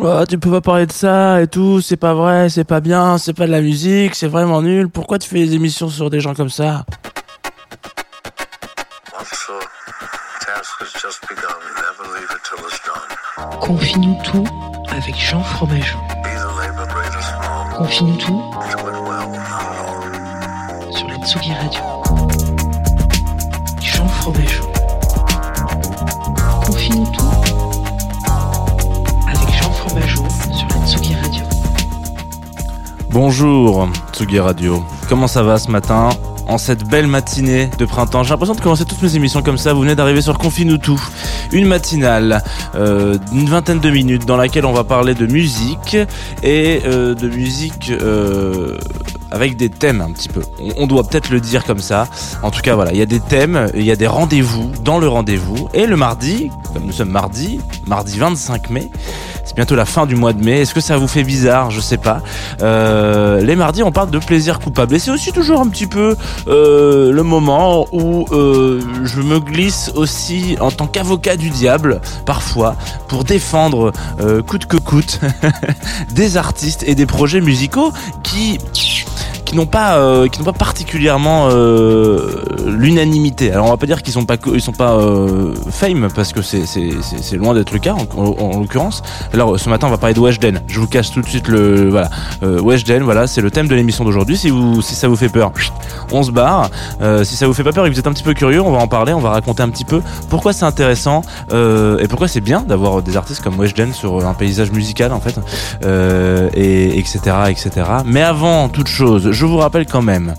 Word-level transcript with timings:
Ouais, 0.00 0.26
tu 0.26 0.38
peux 0.38 0.50
pas 0.50 0.62
parler 0.62 0.86
de 0.86 0.92
ça 0.92 1.42
et 1.42 1.46
tout, 1.46 1.82
c'est 1.82 1.98
pas 1.98 2.14
vrai, 2.14 2.48
c'est 2.48 2.64
pas 2.64 2.80
bien, 2.80 3.18
c'est 3.18 3.34
pas 3.34 3.46
de 3.46 3.52
la 3.52 3.60
musique, 3.60 4.14
c'est 4.14 4.28
vraiment 4.28 4.62
nul. 4.62 4.88
Pourquoi 4.88 5.18
tu 5.18 5.28
fais 5.28 5.44
des 5.44 5.54
émissions 5.54 5.90
sur 5.90 6.08
des 6.08 6.20
gens 6.20 6.34
comme 6.34 6.48
ça? 6.48 6.86
Confie-nous 13.60 14.16
tout 14.24 14.46
avec 14.90 15.14
Jean 15.16 15.42
Fromageau. 15.42 15.98
Confie-nous 17.76 18.16
tout 18.16 18.42
sur 20.96 21.08
la 21.08 21.16
Tsugi 21.26 21.52
Radio. 21.52 21.89
Bonjour, 33.12 33.88
Tsugi 34.12 34.38
Radio. 34.38 34.84
Comment 35.08 35.26
ça 35.26 35.42
va 35.42 35.58
ce 35.58 35.68
matin 35.68 36.10
en 36.46 36.58
cette 36.58 36.84
belle 36.84 37.08
matinée 37.08 37.68
de 37.76 37.84
printemps? 37.84 38.22
J'ai 38.22 38.30
l'impression 38.30 38.54
de 38.54 38.60
commencer 38.60 38.84
toutes 38.84 39.02
mes 39.02 39.16
émissions 39.16 39.42
comme 39.42 39.58
ça. 39.58 39.72
Vous 39.72 39.80
venez 39.80 39.96
d'arriver 39.96 40.22
sur 40.22 40.38
Confine-nous 40.38 40.78
tout, 40.78 41.02
une 41.50 41.66
matinale 41.66 42.44
euh, 42.76 43.18
d'une 43.32 43.48
vingtaine 43.48 43.80
de 43.80 43.90
minutes 43.90 44.26
dans 44.26 44.36
laquelle 44.36 44.64
on 44.64 44.72
va 44.72 44.84
parler 44.84 45.14
de 45.14 45.26
musique 45.26 45.96
et 46.44 46.82
euh, 46.86 47.16
de 47.16 47.28
musique 47.28 47.90
euh, 47.90 48.78
avec 49.30 49.56
des 49.56 49.68
thèmes 49.68 50.00
un 50.00 50.10
petit 50.12 50.28
peu. 50.28 50.42
On, 50.76 50.86
doit 50.86 51.04
peut-être 51.04 51.30
le 51.30 51.40
dire 51.40 51.64
comme 51.64 51.78
ça. 51.78 52.08
En 52.42 52.50
tout 52.50 52.60
cas, 52.60 52.74
voilà, 52.74 52.92
il 52.92 52.98
y 52.98 53.02
a 53.02 53.06
des 53.06 53.20
thèmes, 53.20 53.70
il 53.74 53.84
y 53.84 53.90
a 53.90 53.96
des 53.96 54.06
rendez-vous 54.06 54.70
dans 54.84 54.98
le 54.98 55.08
rendez-vous. 55.08 55.68
Et 55.74 55.86
le 55.86 55.96
mardi, 55.96 56.50
comme 56.72 56.84
nous 56.84 56.92
sommes 56.92 57.10
mardi, 57.10 57.60
mardi 57.86 58.18
25 58.18 58.70
mai, 58.70 58.90
c'est 59.50 59.56
bientôt 59.56 59.74
la 59.74 59.84
fin 59.84 60.06
du 60.06 60.14
mois 60.14 60.32
de 60.32 60.44
mai. 60.44 60.60
Est-ce 60.60 60.74
que 60.74 60.80
ça 60.80 60.96
vous 60.96 61.08
fait 61.08 61.24
bizarre? 61.24 61.72
Je 61.72 61.80
sais 61.80 61.96
pas. 61.96 62.22
Euh, 62.62 63.40
les 63.40 63.56
mardis, 63.56 63.82
on 63.82 63.90
parle 63.90 64.10
de 64.10 64.18
plaisir 64.18 64.60
coupable. 64.60 64.94
Et 64.94 64.98
c'est 64.98 65.10
aussi 65.10 65.32
toujours 65.32 65.60
un 65.60 65.66
petit 65.66 65.88
peu 65.88 66.16
euh, 66.46 67.10
le 67.10 67.22
moment 67.24 67.86
où 67.90 68.26
euh, 68.30 68.80
je 69.02 69.20
me 69.22 69.40
glisse 69.40 69.90
aussi 69.96 70.56
en 70.60 70.70
tant 70.70 70.86
qu'avocat 70.86 71.36
du 71.36 71.50
diable, 71.50 72.00
parfois, 72.26 72.76
pour 73.08 73.24
défendre 73.24 73.92
coûte 74.46 74.66
que 74.66 74.76
coûte 74.76 75.20
des 76.12 76.36
artistes 76.36 76.84
et 76.86 76.94
des 76.94 77.06
projets 77.06 77.40
musicaux 77.40 77.92
qui 78.22 78.58
qui 79.50 79.56
n'ont 79.56 79.66
pas 79.66 79.96
euh, 79.96 80.28
qui 80.28 80.38
n'ont 80.38 80.44
pas 80.44 80.52
particulièrement 80.52 81.48
euh, 81.50 82.44
l'unanimité. 82.66 83.50
Alors 83.50 83.66
on 83.66 83.70
va 83.70 83.76
pas 83.76 83.86
dire 83.86 84.00
qu'ils 84.00 84.12
sont 84.12 84.24
pas 84.24 84.36
ils 84.54 84.60
sont 84.60 84.70
pas 84.70 84.92
euh, 84.92 85.52
fame 85.72 86.06
parce 86.14 86.32
que 86.32 86.40
c'est 86.40 86.66
c'est 86.66 86.90
c'est 87.20 87.34
loin 87.36 87.52
d'être 87.52 87.72
le 87.72 87.80
cas 87.80 87.94
en, 87.94 88.06
en- 88.16 88.36
en 88.38 88.60
l'occurrence. 88.60 89.02
Alors 89.34 89.58
ce 89.58 89.68
matin 89.68 89.88
on 89.88 89.90
va 89.90 89.98
parler 89.98 90.14
de 90.14 90.20
Weshden. 90.20 90.60
Je 90.68 90.78
vous 90.78 90.86
casse 90.86 91.10
tout 91.10 91.20
de 91.20 91.26
suite 91.26 91.48
le 91.48 91.90
voilà 91.90 92.10
Weshden. 92.42 93.02
Voilà 93.02 93.26
c'est 93.26 93.40
le 93.40 93.50
thème 93.50 93.66
de 93.66 93.74
l'émission 93.74 94.04
d'aujourd'hui. 94.04 94.36
Si 94.36 94.50
vous 94.50 94.82
si 94.82 94.94
ça 94.94 95.08
vous 95.08 95.16
fait 95.16 95.28
peur, 95.28 95.50
on 96.12 96.22
se 96.22 96.30
barre. 96.30 96.70
Si 97.24 97.34
ça 97.34 97.48
vous 97.48 97.52
fait 97.52 97.64
pas 97.64 97.72
peur 97.72 97.84
et 97.86 97.88
que 97.88 97.94
vous 97.94 97.98
êtes 98.00 98.06
un 98.06 98.12
petit 98.12 98.22
peu 98.22 98.34
curieux, 98.34 98.60
on 98.62 98.70
va 98.70 98.78
en 98.78 98.86
parler. 98.86 99.12
On 99.14 99.20
va 99.20 99.30
raconter 99.30 99.64
un 99.64 99.68
petit 99.70 99.84
peu 99.84 100.00
pourquoi 100.28 100.52
c'est 100.52 100.64
intéressant 100.64 101.22
et 101.52 102.06
pourquoi 102.08 102.28
c'est 102.28 102.40
bien 102.40 102.60
d'avoir 102.62 103.02
des 103.02 103.16
artistes 103.16 103.42
comme 103.42 103.58
Weshden 103.58 103.92
sur 103.92 104.24
un 104.24 104.34
paysage 104.34 104.70
musical 104.70 105.12
en 105.12 105.20
fait 105.20 105.34
et 106.54 106.98
etc 107.00 107.18
etc. 107.48 107.70
Mais 108.04 108.22
avant 108.22 108.68
toute 108.68 108.86
chose, 108.86 109.30
je 109.32 109.39
vous 109.46 109.58
rappelle 109.58 109.86
quand 109.86 110.02
même 110.02 110.34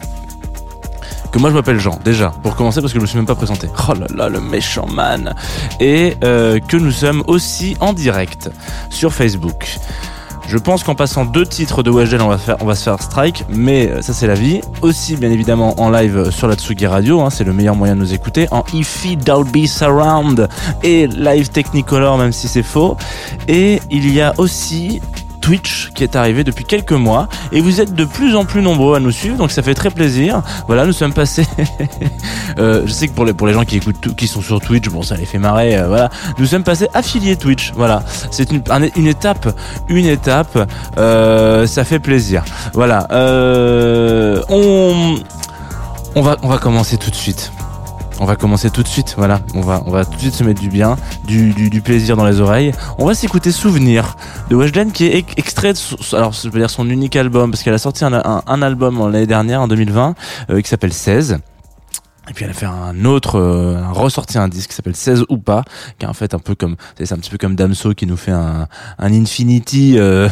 que 1.31 1.39
moi 1.39 1.49
je 1.49 1.55
m'appelle 1.55 1.79
Jean 1.79 1.97
déjà 2.03 2.31
pour 2.43 2.55
commencer 2.55 2.81
parce 2.81 2.91
que 2.91 2.99
je 2.99 3.01
me 3.01 3.07
suis 3.07 3.17
même 3.17 3.25
pas 3.25 3.35
présenté. 3.35 3.67
Oh 3.87 3.93
là 3.93 4.07
là 4.13 4.29
le 4.29 4.41
méchant 4.41 4.85
man 4.87 5.33
et 5.79 6.17
euh, 6.23 6.59
que 6.59 6.77
nous 6.77 6.91
sommes 6.91 7.23
aussi 7.27 7.77
en 7.79 7.93
direct 7.93 8.49
sur 8.89 9.13
Facebook. 9.13 9.77
Je 10.47 10.57
pense 10.57 10.83
qu'en 10.83 10.95
passant 10.95 11.23
deux 11.23 11.45
titres 11.45 11.81
de 11.81 11.89
Weshden, 11.89 12.21
on 12.21 12.27
va 12.27 12.37
faire, 12.37 12.57
on 12.59 12.65
va 12.65 12.75
se 12.75 12.83
faire 12.83 13.01
strike, 13.01 13.45
mais 13.47 13.89
euh, 13.89 14.01
ça 14.01 14.11
c'est 14.11 14.27
la 14.27 14.33
vie. 14.33 14.59
Aussi, 14.81 15.15
bien 15.15 15.31
évidemment, 15.31 15.79
en 15.79 15.89
live 15.89 16.29
sur 16.29 16.47
la 16.49 16.55
Tsugi 16.55 16.87
Radio, 16.87 17.21
hein, 17.21 17.29
c'est 17.29 17.45
le 17.45 17.53
meilleur 17.53 17.75
moyen 17.75 17.95
de 17.95 18.01
nous 18.01 18.13
écouter, 18.13 18.47
en 18.51 18.65
IFI 18.73 19.15
Dolby 19.15 19.67
Surround 19.67 20.49
et 20.83 21.07
Live 21.07 21.51
Technicolor, 21.51 22.17
même 22.17 22.33
si 22.33 22.49
c'est 22.49 22.63
faux. 22.63 22.97
Et 23.47 23.79
il 23.91 24.11
y 24.11 24.19
a 24.19 24.33
aussi 24.39 24.99
Twitch 25.41 25.89
qui 25.95 26.03
est 26.03 26.15
arrivé 26.15 26.43
depuis 26.43 26.63
quelques 26.63 26.91
mois 26.93 27.27
et 27.51 27.59
vous 27.61 27.81
êtes 27.81 27.93
de 27.93 28.05
plus 28.05 28.35
en 28.35 28.45
plus 28.45 28.61
nombreux 28.61 28.95
à 28.95 28.99
nous 28.99 29.11
suivre 29.11 29.35
donc 29.37 29.51
ça 29.51 29.61
fait 29.63 29.73
très 29.73 29.89
plaisir. 29.89 30.41
Voilà 30.67 30.85
nous 30.85 30.93
sommes 30.93 31.13
passés 31.13 31.45
euh, 32.59 32.83
je 32.85 32.91
sais 32.91 33.07
que 33.07 33.13
pour 33.31 33.47
les 33.47 33.53
gens 33.53 33.65
qui 33.65 33.77
écoutent 33.77 34.15
qui 34.15 34.27
sont 34.27 34.41
sur 34.41 34.59
Twitch 34.61 34.87
bon 34.89 35.01
ça 35.01 35.15
les 35.15 35.25
fait 35.25 35.39
marrer 35.39 35.77
euh, 35.77 35.87
voilà. 35.87 36.09
Nous 36.37 36.45
sommes 36.45 36.63
passés 36.63 36.87
affiliés 36.93 37.35
Twitch 37.35 37.73
voilà. 37.75 38.03
C'est 38.31 38.51
une, 38.51 38.61
un- 38.69 38.87
une 38.95 39.07
étape 39.07 39.49
une 39.89 40.05
étape 40.05 40.69
euh, 40.97 41.65
ça 41.67 41.83
fait 41.83 41.99
plaisir. 41.99 42.43
Voilà 42.73 43.07
on 44.49 46.21
va 46.21 46.37
on 46.43 46.47
va 46.47 46.57
commencer 46.57 46.97
tout 46.97 47.09
de 47.09 47.15
suite 47.15 47.51
on 48.21 48.25
va 48.25 48.35
commencer 48.35 48.69
tout 48.69 48.83
de 48.83 48.87
suite, 48.87 49.15
voilà. 49.17 49.41
On 49.55 49.61
va, 49.61 49.81
on 49.87 49.91
va 49.91 50.05
tout 50.05 50.13
de 50.15 50.19
suite 50.21 50.35
se 50.35 50.43
mettre 50.43 50.61
du 50.61 50.69
bien, 50.69 50.95
du, 51.25 51.81
plaisir 51.83 52.15
dans 52.15 52.23
les 52.25 52.39
oreilles. 52.39 52.71
On 52.99 53.05
va 53.05 53.15
s'écouter 53.15 53.51
Souvenir 53.51 54.15
de 54.49 54.55
Weshden 54.55 54.91
qui 54.91 55.05
est 55.07 55.17
ex- 55.17 55.33
extrait 55.37 55.73
de, 55.73 55.77
son- 55.77 55.97
alors 56.15 56.31
je 56.31 56.47
veux 56.47 56.59
dire 56.59 56.69
son 56.69 56.87
unique 56.87 57.15
album 57.15 57.49
parce 57.49 57.63
qu'elle 57.63 57.73
a 57.73 57.79
sorti 57.79 58.05
un, 58.05 58.13
un, 58.13 58.43
un 58.45 58.61
album 58.61 59.11
l'année 59.11 59.25
dernière 59.25 59.61
en 59.61 59.67
2020 59.67 60.13
euh, 60.51 60.61
qui 60.61 60.69
s'appelle 60.69 60.93
16. 60.93 61.39
Et 62.31 62.33
puis 62.33 62.45
elle 62.45 62.51
a 62.51 62.53
fait 62.53 62.65
un 62.65 63.03
autre, 63.03 63.37
euh, 63.37 63.83
ressorti 63.91 64.37
un 64.37 64.47
disque 64.47 64.69
qui 64.69 64.75
s'appelle 64.77 64.95
16 64.95 65.25
ou 65.27 65.37
pas, 65.37 65.65
qui 65.99 66.05
est 66.05 66.07
en 66.07 66.13
fait 66.13 66.33
un 66.33 66.39
peu 66.39 66.55
comme, 66.55 66.77
c'est 66.97 67.11
un 67.11 67.17
petit 67.17 67.29
peu 67.29 67.37
comme 67.37 67.55
Damso 67.55 67.93
qui 67.93 68.05
nous 68.07 68.15
fait 68.15 68.31
un, 68.31 68.69
Infinity 68.99 69.99
euh, 69.99 70.29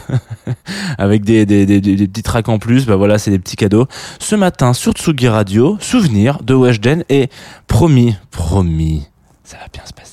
avec 0.98 1.26
des, 1.26 1.46
des, 1.46 1.66
des, 1.66 1.82
des- 1.82 1.98
des 1.98 2.08
petits 2.08 2.24
tracks 2.24 2.48
en 2.48 2.58
plus. 2.58 2.86
Bah 2.86 2.96
voilà, 2.96 3.18
c'est 3.20 3.32
des 3.32 3.40
petits 3.40 3.58
cadeaux. 3.58 3.86
Ce 4.18 4.36
matin 4.36 4.72
sur 4.74 4.94
Tsugi 4.94 5.28
Radio, 5.28 5.78
souvenir 5.82 6.42
de 6.42 6.54
Weshden 6.54 7.04
et 7.10 7.30
promis, 7.68 8.16
promis, 8.32 9.06
ça 9.44 9.58
va 9.58 9.66
bien 9.74 9.84
se 9.86 9.92
passer. 9.92 10.09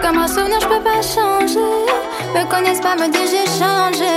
Comme 0.00 0.18
un 0.18 0.28
souvenir, 0.28 0.60
je 0.60 0.66
peux 0.66 0.82
pas 0.82 1.02
changer. 1.02 1.58
Me 2.34 2.44
connaissent 2.50 2.80
pas, 2.80 2.94
me 2.94 3.08
disent 3.08 3.30
j'ai 3.30 3.46
changé. 3.58 4.14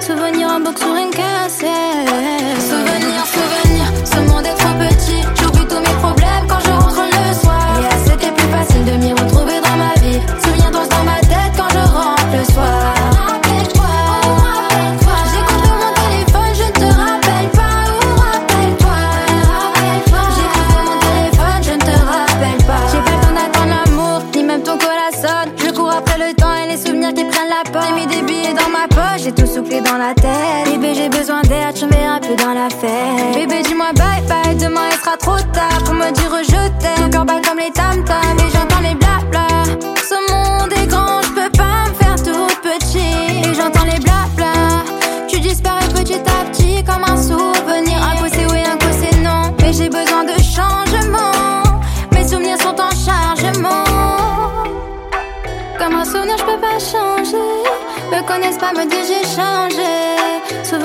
Souvenir 0.00 0.48
en 0.48 0.60
boucle 0.60 0.78
sur 0.78 0.94
une 0.94 1.10
cassette. 1.10 2.67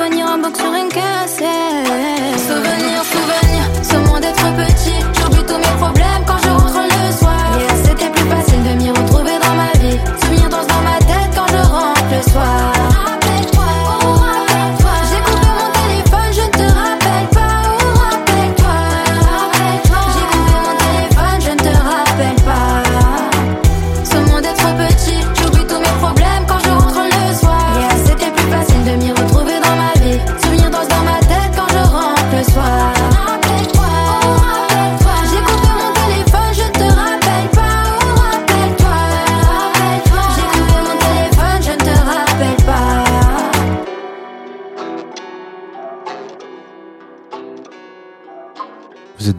Souvenir 0.03 0.25
en 0.27 0.37
boucle 0.37 0.59
sur 0.59 0.73
une 0.73 0.89
cassette. 0.89 2.37
Souvenir, 2.37 3.03
souvenir, 3.05 3.63
ce 3.81 3.95
monde 3.95 4.25
trop 4.35 4.51
petit. 4.51 4.99
J'oublie 5.13 5.45
tous 5.45 5.57
mes 5.57 5.77
problèmes 5.77 6.25
quand 6.27 6.42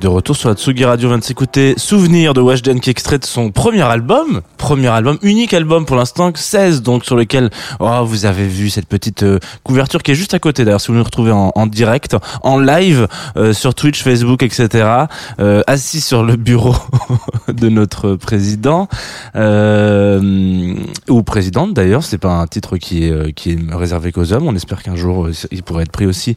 de 0.05 0.09
retour 0.09 0.37
sur 0.37 0.51
la 0.51 0.55
Tsugi 0.55 0.85
Radio, 0.85 1.09
on 1.09 1.13
vient 1.13 1.19
de 1.19 1.25
s'écouter 1.25 1.73
Souvenir 1.79 2.35
de 2.35 2.43
Weshden 2.43 2.79
qui 2.79 2.91
extrait 2.91 3.19
de 3.19 3.25
son 3.25 3.51
premier 3.51 3.81
album, 3.81 4.43
premier 4.59 4.89
album, 4.89 5.17
unique 5.23 5.55
album 5.55 5.87
pour 5.87 5.97
l'instant, 5.97 6.31
16 6.35 6.83
donc 6.83 7.07
sur 7.07 7.17
lequel 7.17 7.49
oh, 7.81 8.05
vous 8.05 8.27
avez 8.27 8.47
vu 8.47 8.69
cette 8.69 8.87
petite 8.87 9.23
euh, 9.23 9.39
couverture 9.63 10.03
qui 10.03 10.11
est 10.11 10.15
juste 10.15 10.35
à 10.35 10.39
côté 10.39 10.67
d'ailleurs 10.67 10.83
si 10.83 10.89
vous 10.89 10.99
nous 10.99 11.05
retrouvez 11.05 11.33
en, 11.33 11.67
direct, 11.67 12.19
en 12.43 12.59
live 12.59 13.09
euh, 13.39 13.55
sur 13.55 13.75
Twitch, 13.75 14.03
Facebook, 14.03 14.43
etc. 14.43 15.07
euh, 15.41 15.63
assis 15.67 16.03
sur 16.03 16.23
le 16.23 16.37
bureau 16.37 16.77
de 17.49 17.71
notre 17.71 18.15
président 18.17 18.89
ou 19.35 21.23
présidente 21.23 21.73
d'ailleurs, 21.73 22.03
c'est 22.03 22.19
pas 22.19 22.33
un 22.33 22.47
titre 22.47 22.77
qui 22.77 23.05
est, 23.05 23.33
qui 23.33 23.53
est 23.53 23.59
réservé 23.75 24.13
qu'aux 24.13 24.35
hommes, 24.35 24.47
on 24.47 24.55
espère 24.55 24.83
qu'un 24.83 24.97
jour 24.97 25.31
il 25.51 25.63
pourrait 25.63 25.85
être 25.85 25.93
pris 25.93 26.05
aussi 26.05 26.37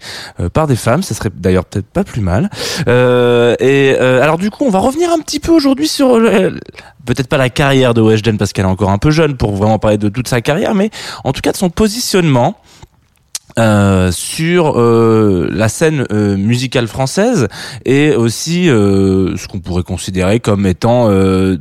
par 0.53 0.67
des 0.67 0.77
femmes, 0.77 1.03
ça 1.03 1.13
serait 1.13 1.31
d'ailleurs 1.35 1.65
peut-être 1.65 1.87
pas 1.87 2.05
plus 2.05 2.21
mal. 2.21 2.49
Et 3.59 3.95
euh, 3.99 4.21
alors 4.21 4.37
du 4.37 4.49
coup, 4.51 4.63
on 4.65 4.69
va 4.69 4.79
revenir 4.79 5.11
un 5.11 5.19
petit 5.19 5.39
peu 5.39 5.51
aujourd'hui 5.51 5.87
sur 5.87 6.19
le- 6.19 6.59
peut-être 7.05 7.27
pas 7.27 7.37
la 7.37 7.49
carrière 7.49 7.93
de 7.93 8.01
Weshden 8.01 8.37
parce 8.37 8.53
qu'elle 8.53 8.65
est 8.65 8.69
encore 8.69 8.89
un 8.91 8.97
peu 8.97 9.11
jeune 9.11 9.37
pour 9.37 9.55
vraiment 9.55 9.79
parler 9.79 9.97
de 9.97 10.09
toute 10.09 10.27
sa 10.27 10.41
carrière, 10.41 10.75
mais 10.75 10.89
en 11.23 11.33
tout 11.33 11.41
cas 11.41 11.51
de 11.51 11.57
son 11.57 11.69
positionnement. 11.69 12.55
euh, 13.59 14.11
sur 14.11 14.79
euh, 14.79 15.47
la 15.51 15.67
scène 15.67 16.05
euh, 16.11 16.37
musicale 16.37 16.87
française 16.87 17.47
et 17.85 18.11
aussi 18.13 18.69
euh, 18.69 19.35
ce 19.35 19.47
qu'on 19.47 19.59
pourrait 19.59 19.81
considérer 19.81 20.39
comme 20.39 20.67
étant 20.67 21.09
euh, 21.09 21.57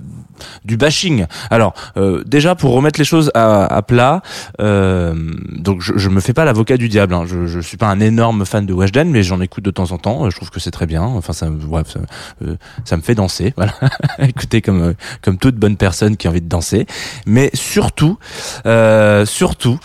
du 0.65 0.77
bashing. 0.77 1.27
Alors 1.51 1.75
euh, 1.97 2.23
déjà 2.27 2.55
pour 2.55 2.73
remettre 2.73 2.99
les 2.99 3.05
choses 3.05 3.31
à, 3.35 3.65
à 3.67 3.83
plat, 3.83 4.23
euh, 4.61 5.15
donc 5.57 5.81
je, 5.81 5.93
je 5.97 6.09
me 6.09 6.21
fais 6.21 6.33
pas 6.33 6.45
l'avocat 6.45 6.77
du 6.77 6.89
diable. 6.89 7.15
hein. 7.15 7.25
Je, 7.27 7.47
je 7.47 7.61
suis 7.61 7.77
pas 7.77 7.87
un 7.89 8.01
énorme 8.01 8.45
fan 8.45 8.67
de 8.67 8.73
Weshden, 8.73 9.11
mais 9.11 9.23
j'en 9.23 9.41
écoute 9.41 9.65
de 9.65 9.71
temps 9.71 9.93
en 9.93 9.99
temps. 9.99 10.29
Je 10.31 10.37
trouve 10.37 10.51
que 10.51 10.61
c'est 10.61 10.71
très 10.71 10.87
bien. 10.87 11.03
Enfin 11.03 11.33
ça, 11.33 11.47
ça, 11.47 11.99
euh, 12.45 12.57
ça 12.85 12.97
me 12.97 13.03
fait 13.03 13.15
danser. 13.15 13.55
Voilà, 13.57 13.73
écoutez 14.21 14.61
comme 14.63 14.83
euh, 14.83 14.93
comme 15.23 15.39
toute 15.39 15.57
bonne 15.57 15.77
personne 15.77 16.17
qui 16.17 16.27
a 16.27 16.31
envie 16.31 16.41
de 16.43 16.49
danser. 16.49 16.87
Mais 17.27 17.51
surtout, 17.55 18.19
euh, 18.67 19.25
surtout, 19.27 19.79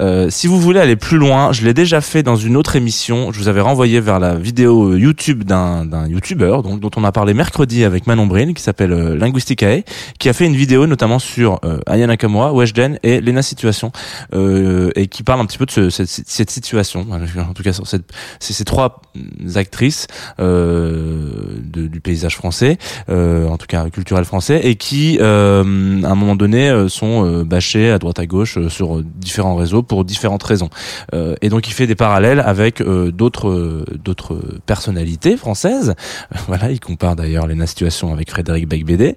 euh, 0.00 0.30
si 0.30 0.46
vous 0.46 0.60
voulez 0.60 0.80
aller 0.80 0.96
plus 0.96 1.18
loin, 1.18 1.52
je 1.52 1.64
l'ai 1.64 1.74
déjà 1.74 2.00
fait 2.00 2.22
dans 2.22 2.36
une 2.36 2.56
autre 2.56 2.76
émission. 2.76 3.30
Je 3.32 3.38
vous 3.38 3.48
avais 3.48 3.60
renvoyé 3.60 4.00
vers 4.00 4.18
la 4.18 4.34
vidéo 4.34 4.94
YouTube 4.96 5.44
d'un 5.44 5.84
d'un 5.84 6.06
YouTuber 6.08 6.58
donc 6.64 6.80
dont 6.80 6.90
on 6.96 7.04
a 7.04 7.12
parlé 7.12 7.34
mercredi 7.34 7.84
avec 7.84 8.06
Manon 8.06 8.26
Bril 8.26 8.54
qui 8.54 8.62
s'appelle 8.62 8.90
Linguisticae, 9.14 9.82
qui 10.18 10.28
a 10.28 10.32
fait 10.32 10.46
une 10.46 10.56
vidéo 10.56 10.86
notamment 10.86 11.18
sur 11.18 11.58
euh, 11.64 11.78
Aya 11.86 12.06
Nakamura, 12.06 12.52
Weshden 12.52 12.98
et 13.02 13.20
Lena 13.20 13.42
Situation 13.42 13.92
euh, 14.34 14.90
et 14.96 15.06
qui 15.06 15.22
parle 15.22 15.40
un 15.40 15.46
petit 15.46 15.58
peu 15.58 15.66
de 15.66 15.70
ce- 15.70 15.90
cette, 15.90 16.08
cette 16.08 16.50
situation. 16.50 17.06
En 17.10 17.52
tout 17.54 17.62
cas 17.62 17.72
sur 17.72 17.86
cette 17.86 18.04
ces 18.40 18.64
trois 18.64 19.00
actrices 19.56 20.06
euh, 20.40 21.58
de- 21.62 21.86
du 21.86 22.00
paysage 22.00 22.36
français, 22.36 22.78
euh, 23.08 23.46
en 23.48 23.56
tout 23.56 23.66
cas 23.66 23.88
culturel 23.90 24.24
français, 24.24 24.60
et 24.64 24.74
qui 24.76 25.18
euh, 25.20 25.62
à 26.04 26.10
un 26.10 26.14
moment 26.14 26.36
donné 26.36 26.68
euh, 26.68 26.88
sont 26.88 27.42
bâchées 27.42 27.90
à 27.90 27.98
droite 27.98 28.18
à 28.18 28.26
gauche 28.26 28.58
sur 28.68 29.02
différents 29.02 29.56
réseaux 29.56 29.82
pour 29.82 30.04
différentes 30.04 30.42
raisons. 30.42 30.70
Et 31.42 31.48
donc 31.48 31.68
il 31.68 31.72
fait 31.72 31.86
des 31.86 31.94
parallèles 31.94 32.40
avec 32.40 32.82
d'autres 32.82 33.84
d'autres 34.04 34.38
personnalités 34.66 35.36
françaises. 35.36 35.94
voilà, 36.46 36.70
il 36.70 36.80
compare 36.80 37.16
d'ailleurs 37.16 37.46
Lena 37.46 37.66
Situation 37.66 38.12
avec 38.12 38.30
Frédéric 38.30 38.68
Becbédé. 38.68 39.16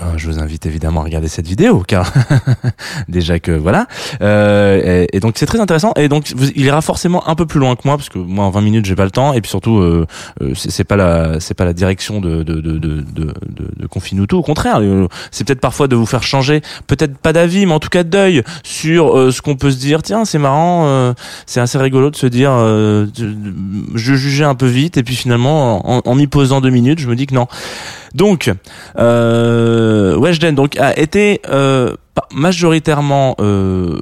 Euh, 0.00 0.16
Je 0.16 0.26
vous 0.26 0.40
invite 0.40 0.66
évidemment 0.66 1.00
à 1.00 1.04
regarder 1.04 1.28
cette 1.28 1.46
vidéo 1.46 1.84
car 1.86 2.12
déjà 3.08 3.38
que 3.38 3.52
voilà. 3.52 3.86
Euh, 4.22 5.06
et, 5.12 5.20
donc 5.20 5.34
c'est 5.36 5.46
très 5.46 5.60
intéressant. 5.60 5.92
Et 5.96 6.08
donc 6.08 6.30
il 6.30 6.64
ira 6.64 6.80
forcément 6.80 7.28
un 7.28 7.34
peu 7.34 7.46
plus 7.46 7.60
loin 7.60 7.76
que 7.76 7.82
moi 7.84 7.96
parce 7.96 8.08
que 8.08 8.18
moi 8.18 8.44
en 8.44 8.50
20 8.50 8.60
minutes 8.60 8.86
j'ai 8.86 8.96
pas 8.96 9.04
le 9.04 9.10
temps. 9.10 9.32
Et 9.34 9.40
puis 9.40 9.50
surtout 9.50 9.78
euh, 9.78 10.06
euh, 10.42 10.52
c'est 10.54 10.84
pas 10.84 10.96
la 10.96 11.38
c'est 11.40 11.54
pas 11.54 11.64
la 11.64 11.72
direction 11.72 12.20
de 12.20 12.42
de 12.42 12.54
de 12.54 12.78
de 12.78 13.02
de, 13.02 13.34
de, 13.76 13.86
Confinuto 13.86 14.38
au 14.38 14.42
contraire. 14.42 14.78
Euh, 14.80 15.06
c'est 15.30 15.44
peut-être 15.46 15.60
parfois 15.60 15.86
de 15.86 15.94
vous 15.94 16.06
faire 16.06 16.22
changer 16.22 16.62
peut-être 16.86 17.16
pas 17.16 17.32
d'avis 17.32 17.66
mais 17.66 17.72
en 17.72 17.80
tout 17.80 17.88
cas 17.88 18.02
d'œil 18.02 18.42
sur 18.64 19.32
ce 19.32 19.40
qu'on 19.42 19.56
peut 19.56 19.70
se 19.70 19.78
dire. 19.78 20.02
Tiens 20.02 20.24
c'est 20.24 20.38
marrant 20.38 21.14
c'est 21.46 21.60
assez 21.60 21.78
rigolo 21.78 22.10
de 22.10 22.16
se 22.16 22.26
dire 22.26 22.52
je 22.52 24.14
jugeais 24.14 24.44
un 24.44 24.54
peu 24.54 24.66
vite 24.66 24.96
et 24.96 25.02
puis 25.02 25.14
finalement 25.14 25.88
en, 25.88 26.02
en 26.04 26.14
m'y 26.14 26.26
posant 26.26 26.60
deux 26.60 26.70
minutes 26.70 26.98
je 26.98 27.08
me 27.08 27.14
dis 27.14 27.26
que 27.26 27.34
non. 27.34 27.46
Donc, 28.14 28.48
euh, 28.96 29.83
Weshden. 30.18 30.54
Donc 30.54 30.78
a 30.78 30.98
été 30.98 31.40
euh, 31.48 31.94
majoritairement 32.32 33.36
euh, 33.40 33.98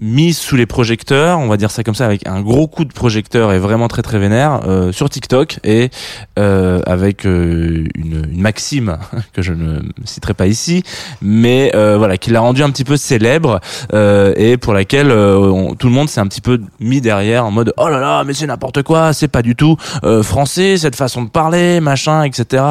mise 0.00 0.38
sous 0.38 0.56
les 0.56 0.66
projecteurs, 0.66 1.38
on 1.38 1.48
va 1.48 1.56
dire 1.56 1.70
ça 1.70 1.84
comme 1.84 1.94
ça, 1.94 2.06
avec 2.06 2.26
un 2.26 2.40
gros 2.40 2.66
coup 2.66 2.84
de 2.84 2.92
projecteur 2.92 3.52
et 3.52 3.58
vraiment 3.58 3.88
très 3.88 4.02
très 4.02 4.18
vénère 4.18 4.60
euh, 4.66 4.92
sur 4.92 5.08
TikTok 5.08 5.58
et 5.64 5.90
euh, 6.38 6.80
avec 6.86 7.26
euh, 7.26 7.84
une, 7.94 8.26
une 8.32 8.40
maxime 8.40 8.98
que 9.32 9.42
je 9.42 9.52
ne 9.52 9.80
citerai 10.04 10.34
pas 10.34 10.46
ici, 10.46 10.82
mais 11.22 11.70
euh, 11.74 11.96
voilà 11.96 12.16
qui 12.16 12.30
l'a 12.30 12.40
rendu 12.40 12.62
un 12.62 12.70
petit 12.70 12.84
peu 12.84 12.96
célèbre 12.96 13.60
euh, 13.92 14.32
et 14.36 14.56
pour 14.56 14.74
laquelle 14.74 15.10
euh, 15.10 15.74
tout 15.78 15.86
le 15.86 15.92
monde 15.92 16.08
s'est 16.08 16.20
un 16.20 16.26
petit 16.26 16.40
peu 16.40 16.60
mis 16.80 17.00
derrière 17.00 17.44
en 17.44 17.50
mode 17.50 17.72
oh 17.76 17.88
là 17.88 18.00
là 18.00 18.24
mais 18.24 18.34
c'est 18.34 18.46
n'importe 18.46 18.82
quoi, 18.82 19.12
c'est 19.12 19.28
pas 19.28 19.42
du 19.42 19.54
tout 19.54 19.76
français 20.22 20.76
cette 20.76 20.96
façon 20.96 21.22
de 21.22 21.30
parler, 21.30 21.80
machin, 21.80 22.24
etc. 22.24 22.62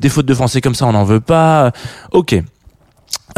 Des 0.00 0.08
fautes 0.08 0.26
de 0.26 0.34
français 0.34 0.60
comme 0.60 0.74
ça 0.74 0.86
on 0.86 0.92
n'en 0.92 1.04
veut 1.04 1.20
pas. 1.20 1.72
Ok. 2.12 2.42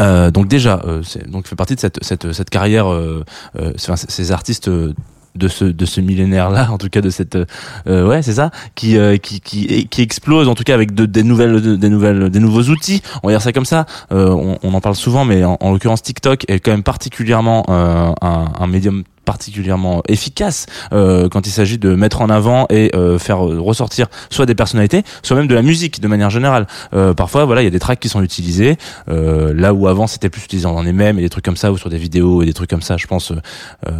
Euh, 0.01 0.29
donc 0.31 0.47
déjà, 0.47 0.81
euh, 0.85 1.01
donc 1.27 1.47
fait 1.47 1.55
partie 1.55 1.75
de 1.75 1.79
cette 1.79 2.03
cette 2.03 2.31
cette 2.31 2.49
carrière, 2.49 2.91
euh, 2.91 3.23
euh, 3.59 3.73
ces 3.77 4.31
artistes 4.31 4.69
de 4.69 5.47
ce 5.47 5.65
de 5.65 5.85
ce 5.85 6.01
millénaire 6.01 6.49
là 6.49 6.69
en 6.71 6.77
tout 6.79 6.89
cas 6.89 7.01
de 7.01 7.09
cette 7.11 7.35
euh, 7.35 8.07
ouais 8.07 8.23
c'est 8.23 8.33
ça 8.33 8.49
qui, 8.73 8.97
euh, 8.97 9.17
qui 9.17 9.39
qui 9.39 9.87
qui 9.87 10.01
explose 10.01 10.47
en 10.47 10.55
tout 10.55 10.63
cas 10.63 10.73
avec 10.73 10.95
de, 10.95 11.05
des 11.05 11.21
nouvelles 11.23 11.61
de- 11.61 11.75
des 11.75 11.89
nouvelles 11.89 12.29
des 12.31 12.39
nouveaux 12.39 12.63
outils 12.63 13.01
on 13.21 13.27
va 13.27 13.33
dire 13.33 13.41
ça 13.41 13.51
comme 13.53 13.65
ça. 13.65 13.85
On, 14.09 14.57
en 14.63 14.81
parle 14.81 14.95
souvent 14.95 15.25
mais 15.25 15.43
en, 15.43 15.57
en 15.59 15.71
l'occurrence 15.71 16.01
TikTok 16.01 16.45
est 16.47 16.59
quand 16.59 16.71
même 16.71 16.81
particulièrement 16.83 17.65
un, 17.69 18.13
un 18.59 18.67
médium 18.67 19.03
particulièrement 19.27 20.03
efficace 20.07 20.67
euh, 20.93 21.27
quand 21.27 21.45
il 21.45 21.49
s'agit 21.51 21.77
de 21.77 21.93
mettre 21.95 22.21
en 22.21 22.29
avant 22.29 22.65
et 22.69 22.95
euh, 22.95 23.19
faire 23.19 23.39
ressortir 23.39 24.07
soit 24.29 24.45
des 24.45 24.55
personnalités 24.55 25.03
soit 25.21 25.35
même 25.35 25.47
de 25.47 25.53
la 25.53 25.61
musique 25.61 25.99
de 25.99 26.07
manière 26.07 26.29
générale. 26.29 26.65
Euh, 26.93 27.13
parfois 27.13 27.43
voilà 27.43 27.61
il 27.61 27.65
y 27.65 27.67
a 27.67 27.71
des 27.71 27.79
tracks 27.79 27.99
qui 27.99 28.07
sont 28.07 28.23
utilisés 28.23 28.77
euh, 29.09 29.53
là 29.53 29.73
où 29.73 29.89
avant 29.89 30.07
c'était 30.07 30.29
plus 30.29 30.45
utilisé 30.45 30.63
dans 30.63 30.81
les 30.81 30.93
mêmes 30.93 31.19
et 31.19 31.21
des 31.21 31.29
trucs 31.29 31.43
comme 31.43 31.57
ça 31.57 31.73
ou 31.73 31.77
sur 31.77 31.89
des 31.89 31.97
vidéos 31.97 32.41
et 32.41 32.45
des 32.45 32.53
trucs 32.53 32.69
comme 32.69 32.81
ça. 32.81 32.95
Je 32.95 33.05
pense 33.05 33.33
euh, 33.33 33.91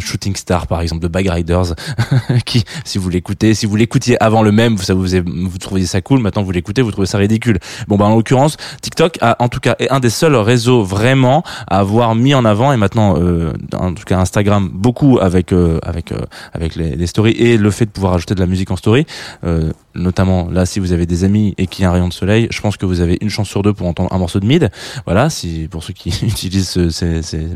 Shooting 0.00 0.34
Star 0.34 0.66
par 0.66 0.80
exemple 0.80 1.00
de 1.00 1.06
Bag 1.06 1.28
Riders 1.28 1.74
qui 2.44 2.64
si 2.84 2.98
vous 2.98 3.08
l'écoutez 3.08 3.54
si 3.54 3.66
vous 3.66 3.76
l'écoutiez 3.76 4.20
avant 4.20 4.42
le 4.42 4.50
même 4.50 4.78
ça 4.78 4.94
vous 4.94 5.06
vous 5.06 5.58
trouviez 5.58 5.86
ça 5.86 6.00
cool. 6.00 6.18
Maintenant 6.18 6.42
vous 6.42 6.50
l'écoutez 6.50 6.82
vous 6.82 6.90
trouvez 6.90 7.06
ça 7.06 7.18
ridicule. 7.18 7.60
Bon 7.86 7.96
bah 7.96 8.06
en 8.06 8.16
l'occurrence 8.16 8.56
TikTok 8.80 9.18
a 9.20 9.36
en 9.38 9.48
tout 9.48 9.60
cas 9.60 9.76
est 9.78 9.92
un 9.92 10.00
des 10.00 10.10
seuls 10.10 10.34
réseaux 10.34 10.82
vraiment 10.82 11.44
à 11.68 11.78
avoir 11.78 12.16
mis 12.16 12.34
en 12.34 12.44
avant 12.44 12.72
et 12.72 12.76
maintenant 12.76 13.14
euh, 13.16 13.52
en 13.74 13.94
tout 13.94 14.02
cas 14.04 14.18
Instagram 14.18 14.71
beaucoup 14.72 15.18
avec 15.20 15.52
euh, 15.52 15.78
avec 15.82 16.12
euh, 16.12 16.18
avec 16.52 16.74
les, 16.76 16.96
les 16.96 17.06
stories 17.06 17.32
et 17.32 17.56
le 17.56 17.70
fait 17.70 17.86
de 17.86 17.90
pouvoir 17.90 18.14
ajouter 18.14 18.34
de 18.34 18.40
la 18.40 18.46
musique 18.46 18.70
en 18.70 18.76
story 18.76 19.06
euh, 19.44 19.70
notamment 19.94 20.48
là 20.50 20.64
si 20.66 20.80
vous 20.80 20.92
avez 20.92 21.06
des 21.06 21.24
amis 21.24 21.54
et 21.58 21.66
qu'il 21.66 21.82
y 21.82 21.86
a 21.86 21.90
un 21.90 21.92
rayon 21.92 22.08
de 22.08 22.12
soleil 22.12 22.48
je 22.50 22.60
pense 22.60 22.76
que 22.76 22.86
vous 22.86 23.00
avez 23.00 23.18
une 23.20 23.28
chance 23.30 23.48
sur 23.48 23.62
deux 23.62 23.72
pour 23.74 23.86
entendre 23.86 24.12
un 24.12 24.18
morceau 24.18 24.40
de 24.40 24.46
mid. 24.46 24.70
Voilà 25.04 25.30
si 25.30 25.68
pour 25.70 25.84
ceux 25.84 25.92
qui 25.92 26.08
utilisent 26.26 26.68
ce- 26.70 26.90
ces, 26.90 27.22
ces, 27.22 27.46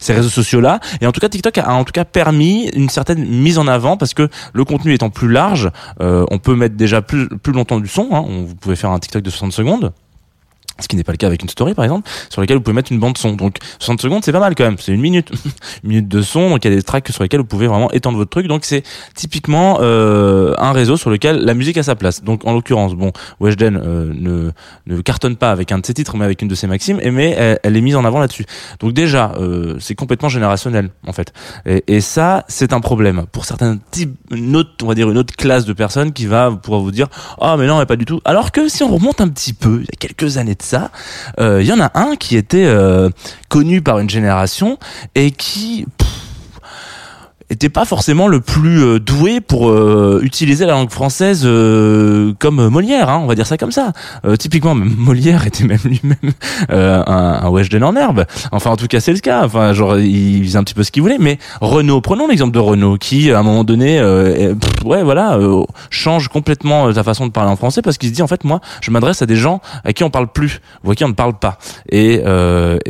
ces 0.00 0.12
réseaux 0.12 0.28
sociaux 0.28 0.60
là 0.60 0.80
et 1.00 1.06
en 1.06 1.12
tout 1.12 1.20
cas 1.20 1.28
TikTok 1.28 1.56
a 1.58 1.72
en 1.72 1.84
tout 1.84 1.92
cas 1.92 2.04
permis 2.04 2.68
une 2.74 2.88
certaine 2.88 3.24
mise 3.24 3.58
en 3.58 3.66
avant 3.68 3.96
parce 3.96 4.14
que 4.14 4.28
le 4.52 4.64
contenu 4.64 4.92
étant 4.92 5.10
plus 5.10 5.28
large 5.30 5.70
euh, 6.00 6.24
on 6.30 6.38
peut 6.38 6.54
mettre 6.56 6.74
déjà 6.76 7.00
plus 7.02 7.28
plus 7.28 7.52
longtemps 7.52 7.80
du 7.80 7.88
son 7.88 8.08
hein. 8.12 8.24
On- 8.26 8.42
vous 8.44 8.54
pouvez 8.56 8.76
faire 8.76 8.90
un 8.90 8.98
TikTok 8.98 9.22
de 9.22 9.30
60 9.30 9.52
secondes 9.52 9.92
ce 10.80 10.88
qui 10.88 10.96
n'est 10.96 11.04
pas 11.04 11.12
le 11.12 11.18
cas 11.18 11.28
avec 11.28 11.42
une 11.42 11.48
story 11.48 11.74
par 11.74 11.84
exemple 11.84 12.08
sur 12.30 12.40
laquelle 12.40 12.56
vous 12.56 12.62
pouvez 12.62 12.74
mettre 12.74 12.90
une 12.90 12.98
bande 12.98 13.16
son. 13.16 13.34
Donc 13.34 13.58
60 13.78 14.00
secondes 14.00 14.24
c'est 14.24 14.32
pas 14.32 14.40
mal 14.40 14.54
quand 14.54 14.64
même. 14.64 14.76
C'est 14.78 14.92
une 14.92 15.00
minute. 15.00 15.30
Une 15.30 15.50
minute 15.88 16.08
de 16.08 16.22
son. 16.22 16.50
Donc 16.50 16.64
il 16.64 16.70
y 16.70 16.72
a 16.72 16.76
des 16.76 16.82
tracks 16.82 17.08
sur 17.08 17.22
lesquels 17.22 17.40
vous 17.40 17.46
pouvez 17.46 17.66
vraiment 17.66 17.90
étendre 17.92 18.18
votre 18.18 18.30
truc. 18.30 18.46
Donc 18.46 18.64
c'est 18.64 18.82
typiquement 19.14 19.78
euh, 19.80 20.54
un 20.58 20.72
réseau 20.72 20.96
sur 20.96 21.10
lequel 21.10 21.44
la 21.44 21.54
musique 21.54 21.78
a 21.78 21.82
sa 21.82 21.94
place. 21.94 22.22
Donc 22.24 22.44
en 22.44 22.52
l'occurrence 22.52 22.94
bon 22.94 23.12
Weshden 23.40 23.76
euh, 23.76 24.12
ne 24.14 24.50
ne 24.86 25.00
cartonne 25.00 25.36
pas 25.36 25.50
avec 25.50 25.70
un 25.70 25.78
de 25.78 25.86
ses 25.86 25.94
titres 25.94 26.16
mais 26.16 26.24
avec 26.24 26.42
une 26.42 26.48
de 26.48 26.54
ses 26.54 26.66
maximes 26.66 26.98
et 27.02 27.10
mais 27.10 27.58
elle, 27.62 27.76
est 27.76 27.80
mise 27.80 27.96
en 27.96 28.04
avant 28.04 28.18
là-dessus. 28.18 28.44
Donc 28.80 28.92
déjà 28.92 29.32
euh, 29.38 29.76
c'est 29.78 29.94
complètement 29.94 30.28
générationnel 30.28 30.90
en 31.06 31.12
fait. 31.12 31.32
Et, 31.66 32.00
ça 32.00 32.44
c'est 32.48 32.72
un 32.72 32.80
problème 32.80 33.24
pour 33.30 33.44
certains 33.44 33.78
types 33.90 34.14
une 34.30 34.56
autre 34.56 34.70
on 34.82 34.86
va 34.86 34.94
dire 34.94 35.08
une 35.10 35.16
autre 35.16 35.34
classe 35.34 35.64
de 35.64 35.72
personnes 35.72 36.12
qui 36.12 36.26
va 36.26 36.50
pouvoir 36.50 36.82
vous 36.82 36.90
dire 36.90 37.08
ah 37.40 37.56
mais 37.56 37.66
non 37.66 37.78
mais 37.78 37.86
pas 37.86 37.96
du 37.96 38.04
tout 38.04 38.20
alors 38.24 38.52
que 38.52 38.68
si 38.68 38.82
on 38.82 38.88
remonte 38.88 39.20
un 39.20 39.28
petit 39.28 39.52
peu 39.52 39.80
il 39.80 39.84
y 39.84 39.94
a 39.94 39.96
quelques 39.98 40.36
années 40.36 40.56
ça 40.64 40.90
euh, 41.38 41.62
il 41.62 41.68
y 41.68 41.72
en 41.72 41.80
a 41.80 41.90
un 41.94 42.16
qui 42.16 42.36
était 42.36 42.64
euh, 42.64 43.10
connu 43.48 43.82
par 43.82 43.98
une 43.98 44.10
génération 44.10 44.78
et 45.14 45.30
qui 45.30 45.86
pff, 47.54 47.64
était 47.64 47.68
pas 47.68 47.84
forcément 47.84 48.28
le 48.28 48.40
plus 48.40 48.82
euh, 48.82 49.00
doué 49.00 49.40
pour 49.40 49.70
euh, 49.70 50.20
utiliser 50.22 50.66
la 50.66 50.72
langue 50.72 50.90
française 50.90 51.42
euh, 51.44 52.32
comme 52.38 52.68
Molière, 52.68 53.08
hein, 53.08 53.20
on 53.22 53.26
va 53.26 53.34
dire 53.34 53.46
ça 53.46 53.56
comme 53.56 53.72
ça. 53.72 53.92
Typiquement, 54.38 54.74
Molière 54.74 55.46
était 55.46 55.64
même 55.64 55.78
lui-même 55.84 56.32
un, 56.68 57.40
un 57.42 57.48
Weshden 57.48 57.84
en 57.84 57.96
herbe. 57.96 58.24
Enfin, 58.52 58.70
en 58.70 58.76
tout 58.76 58.86
cas, 58.86 59.00
c'est 59.00 59.12
le 59.12 59.18
cas. 59.18 59.44
Enfin, 59.44 59.72
genre, 59.72 59.98
il 59.98 60.44
faisait 60.44 60.58
un 60.58 60.64
petit 60.64 60.74
peu 60.74 60.82
ce 60.82 60.90
qu'il 60.90 61.02
voulait. 61.02 61.18
Mais 61.18 61.38
Renault, 61.60 62.00
prenons 62.00 62.26
l'exemple 62.26 62.52
de 62.52 62.58
Renault, 62.58 62.96
qui 62.98 63.30
à 63.30 63.38
un 63.38 63.42
moment 63.42 63.64
donné, 63.64 64.02
ouais, 64.84 65.02
voilà, 65.02 65.38
change 65.90 66.28
complètement 66.28 66.92
sa 66.92 67.04
façon 67.04 67.26
de 67.26 67.32
parler 67.32 67.50
en 67.50 67.56
français 67.56 67.82
parce 67.82 67.98
qu'il 67.98 68.08
se 68.08 68.14
dit 68.14 68.22
en 68.22 68.26
fait, 68.26 68.44
moi, 68.44 68.60
je 68.80 68.90
m'adresse 68.90 69.22
à 69.22 69.26
des 69.26 69.36
gens 69.36 69.60
à 69.84 69.92
qui 69.92 70.04
on 70.04 70.10
parle 70.10 70.28
plus, 70.28 70.60
ou 70.84 70.90
à 70.90 70.94
qui 70.94 71.04
on 71.04 71.08
ne 71.08 71.14
parle 71.14 71.38
pas. 71.38 71.58
Et, 71.90 72.22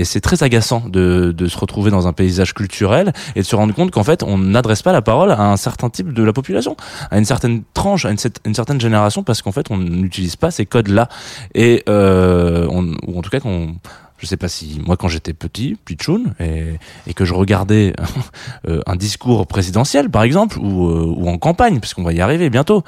c'est 0.04 0.20
très 0.20 0.42
agaçant 0.42 0.84
de 0.88 1.46
se 1.46 1.58
retrouver 1.58 1.90
dans 1.90 2.06
un 2.08 2.12
paysage 2.12 2.54
culturel 2.54 3.12
et 3.36 3.40
de 3.40 3.46
se 3.46 3.56
rendre 3.56 3.74
compte 3.74 3.90
qu'en 3.90 4.04
fait, 4.04 4.22
on 4.22 4.53
n'adresse 4.54 4.82
pas 4.82 4.92
la 4.92 5.02
parole 5.02 5.30
à 5.30 5.42
un 5.42 5.56
certain 5.56 5.90
type 5.90 6.12
de 6.12 6.22
la 6.22 6.32
population, 6.32 6.76
à 7.10 7.18
une 7.18 7.24
certaine 7.26 7.62
tranche, 7.74 8.04
à 8.06 8.10
une, 8.10 8.16
cer- 8.16 8.36
une 8.44 8.54
certaine 8.54 8.80
génération, 8.80 9.22
parce 9.22 9.42
qu'en 9.42 9.52
fait, 9.52 9.70
on 9.70 9.76
n'utilise 9.76 10.36
pas 10.36 10.50
ces 10.50 10.64
codes-là. 10.66 11.08
Et 11.54 11.82
euh, 11.88 12.66
ou 12.66 13.18
en 13.18 13.22
tout 13.22 13.30
cas 13.30 13.40
qu'on 13.40 13.76
je 14.18 14.26
sais 14.26 14.36
pas 14.38 14.48
si 14.48 14.80
moi 14.86 14.96
quand 14.96 15.08
j'étais 15.08 15.34
petit, 15.34 15.76
pitchoun, 15.84 16.32
et, 16.40 16.78
et 17.06 17.12
que 17.14 17.24
je 17.26 17.34
regardais 17.34 17.92
euh, 18.68 18.80
un 18.86 18.96
discours 18.96 19.46
présidentiel 19.46 20.08
par 20.08 20.22
exemple, 20.22 20.58
ou, 20.58 20.88
euh, 20.88 21.14
ou 21.16 21.28
en 21.28 21.36
campagne, 21.36 21.78
puisqu'on 21.80 22.04
va 22.04 22.12
y 22.14 22.20
arriver 22.22 22.48
bientôt, 22.48 22.84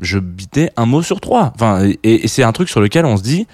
je 0.00 0.18
bitais 0.18 0.70
un 0.76 0.86
mot 0.86 1.02
sur 1.02 1.20
trois. 1.20 1.52
Enfin, 1.54 1.88
et 2.02 2.28
c'est 2.28 2.42
un 2.44 2.52
truc 2.52 2.68
sur 2.68 2.80
lequel 2.80 3.04
on 3.06 3.16
se 3.16 3.22
dit, 3.22 3.46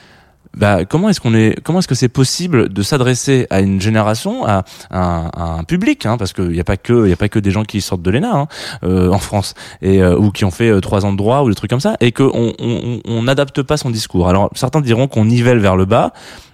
bah 0.57 0.85
comment 0.85 1.09
est-ce 1.09 1.21
qu'on 1.21 1.35
est, 1.35 1.61
comment 1.63 1.79
est-ce 1.79 1.89
que 1.89 1.95
c'est 1.95 2.09
possible 2.09 2.69
de 2.71 2.83
s'adresser 2.83 3.47
à 3.51 3.61
une 3.61 3.81
génération, 3.81 4.45
à, 4.45 4.65
à- 4.91 5.29
à 5.29 5.59
un 5.59 5.65
public, 5.65 6.07
hein, 6.07 6.17
parce 6.17 6.33
qu'il 6.33 6.49
n'y 6.49 6.61
a 6.61 6.65
pas 6.65 6.77
que, 6.77 7.07
y 7.09 7.13
a 7.13 7.17
pas 7.17 7.29
que 7.29 7.39
des 7.39 7.51
gens 7.51 7.65
qui 7.65 7.81
sortent 7.81 8.03
de 8.03 8.11
l'ENA 8.11 8.33
hein, 8.35 8.49
euh, 8.83 9.11
en 9.11 9.19
France 9.19 9.55
et 9.81 10.03
euh, 10.03 10.17
ou 10.19 10.31
qui 10.33 10.45
ont 10.45 10.51
fait 10.51 10.69
euh, 10.71 10.81
trois 10.81 11.05
ans 11.05 11.13
de 11.13 11.17
droit 11.17 11.43
ou 11.43 11.49
des 11.49 11.55
trucs 11.55 11.71
comme 11.71 11.81
ça, 11.81 11.97
et 12.01 12.13
qu'on 12.13 12.31
on, 12.35 12.53
on- 12.59 13.01
on 13.05 13.23
n'adapte 13.23 13.63
pas 13.63 13.77
son 13.77 13.91
discours. 13.91 14.29
Alors 14.29 14.51
certains 14.55 14.81
diront 14.81 15.07
qu'on 15.09 15.25
nivelle 15.25 15.59
vers 15.59 15.77
le 15.77 15.85
bas. 15.85 16.13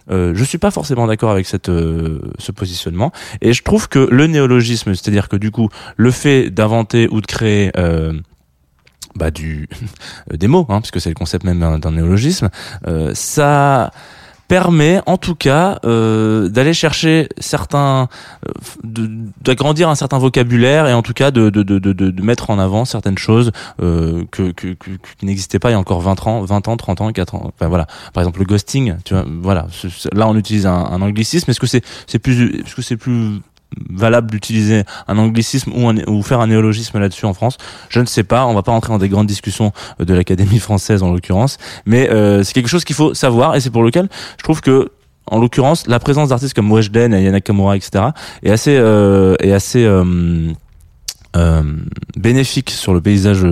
Euh, 0.08 0.32
je 0.36 0.44
suis 0.44 0.58
pas 0.58 0.70
forcément 0.70 1.08
d'accord 1.08 1.32
avec 1.32 1.46
cette 1.46 1.68
euh, 1.68 2.20
ce 2.38 2.52
positionnement 2.52 3.10
et 3.42 3.52
je 3.52 3.64
trouve 3.64 3.88
que 3.88 3.98
le 3.98 4.28
néologisme, 4.28 4.94
c'est-à-dire 4.94 5.28
que 5.28 5.34
du 5.36 5.50
coup 5.50 5.68
le 5.96 6.12
fait 6.12 6.48
d'inventer 6.50 7.08
ou 7.10 7.20
de 7.20 7.26
créer 7.26 7.72
euh, 7.76 8.12
bah, 9.16 9.30
du 9.30 9.68
des 10.32 10.49
mots, 10.49 10.66
hein, 10.68 10.80
puisque 10.80 11.00
c'est 11.00 11.08
le 11.11 11.14
concept 11.14 11.44
même 11.44 11.80
d'un 11.80 11.90
néologisme, 11.92 12.49
euh, 12.87 13.11
ça 13.14 13.90
permet 14.49 15.00
en 15.06 15.16
tout 15.16 15.35
cas 15.35 15.80
euh, 15.85 16.49
d'aller 16.49 16.73
chercher 16.73 17.28
certains 17.38 18.06
euh, 18.46 19.08
d'agrandir 19.40 19.88
un 19.88 19.96
certain 19.96 20.18
vocabulaire 20.18 20.87
et 20.87 20.92
en 20.92 21.02
tout 21.02 21.14
cas 21.14 21.32
de, 21.32 21.50
de, 21.50 21.64
de, 21.64 21.78
de, 21.80 22.23
mettre 22.23 22.50
en 22.50 22.61
avant 22.61 22.85
certaines 22.85 23.18
choses 23.18 23.50
euh, 23.82 24.23
que, 24.30 24.52
que, 24.52 24.68
que- 24.75 24.90
qui 25.18 25.26
n'existaient 25.26 25.58
pas 25.58 25.70
il 25.70 25.73
y 25.73 25.75
a 25.75 25.80
encore 25.80 26.00
20 26.00 26.28
ans 26.28 26.42
20 26.42 26.68
ans 26.68 26.76
30 26.76 27.00
ans 27.00 27.11
4 27.12 27.35
ans 27.35 27.50
enfin 27.56 27.66
voilà. 27.66 27.87
Par 28.14 28.23
exemple 28.23 28.38
le 28.38 28.44
ghosting 28.44 28.94
tu 29.04 29.14
vois 29.14 29.25
voilà. 29.42 29.66
Là 30.12 30.28
on 30.28 30.37
utilise 30.37 30.64
un, 30.66 30.75
un 30.76 31.02
anglicisme. 31.02 31.50
Est-ce 31.50 31.58
que 31.58 31.66
c'est 31.66 31.82
c'est 32.06 32.20
plus 32.20 32.61
est-ce 32.61 32.76
que 32.76 32.82
c'est 32.82 32.96
plus 32.96 33.40
valable 33.90 34.30
d'utiliser 34.30 34.85
un 35.08 35.18
anglicisme 35.18 35.73
ou, 35.75 35.88
un, 35.88 35.96
ou 36.06 36.23
faire 36.23 36.40
un 36.40 36.46
néologisme 36.46 36.99
là-dessus 36.99 37.26
en 37.26 37.35
France. 37.35 37.58
Je 37.88 38.00
ne 38.00 38.06
sais 38.06 38.25
pas 38.25 38.46
on 38.46 38.54
va 38.54 38.62
pas 38.62 38.73
rentrer 38.73 38.92
dans 38.92 38.99
des 38.99 39.08
grandes 39.08 39.26
discussions 39.26 39.73
euh, 40.00 40.04
de 40.04 40.14
l'Académie 40.14 40.58
française 40.58 41.02
en 41.02 41.12
l'occurrence. 41.12 41.58
Mais 41.85 42.11
euh, 42.11 42.42
c'est 42.42 42.52
quelque 42.52 42.68
chose 42.68 42.85
qu'il 42.85 42.96
faut 42.96 43.14
savoir 43.14 43.54
et 43.56 43.61
c'est 43.61 43.70
pour 43.70 43.82
lequel 43.82 44.08
je 44.38 44.44
trouve 44.44 44.61
que 44.61 44.90
en 45.28 45.40
l'occurrence 45.40 45.87
la 45.88 45.99
présence 45.99 46.28
d'artistes 46.28 46.54
comme 46.54 46.70
Weshden 46.70 47.12
et 47.12 47.25
Yana 47.25 47.40
Kamura 47.40 47.76
etc 47.76 48.06
est 48.44 48.50
assez 48.52 48.76
euh, 48.76 49.35
est 49.40 49.52
assez 49.52 49.88
bénéfique 52.16 52.70
sur 52.70 52.94
le 52.94 53.02
paysage 53.02 53.46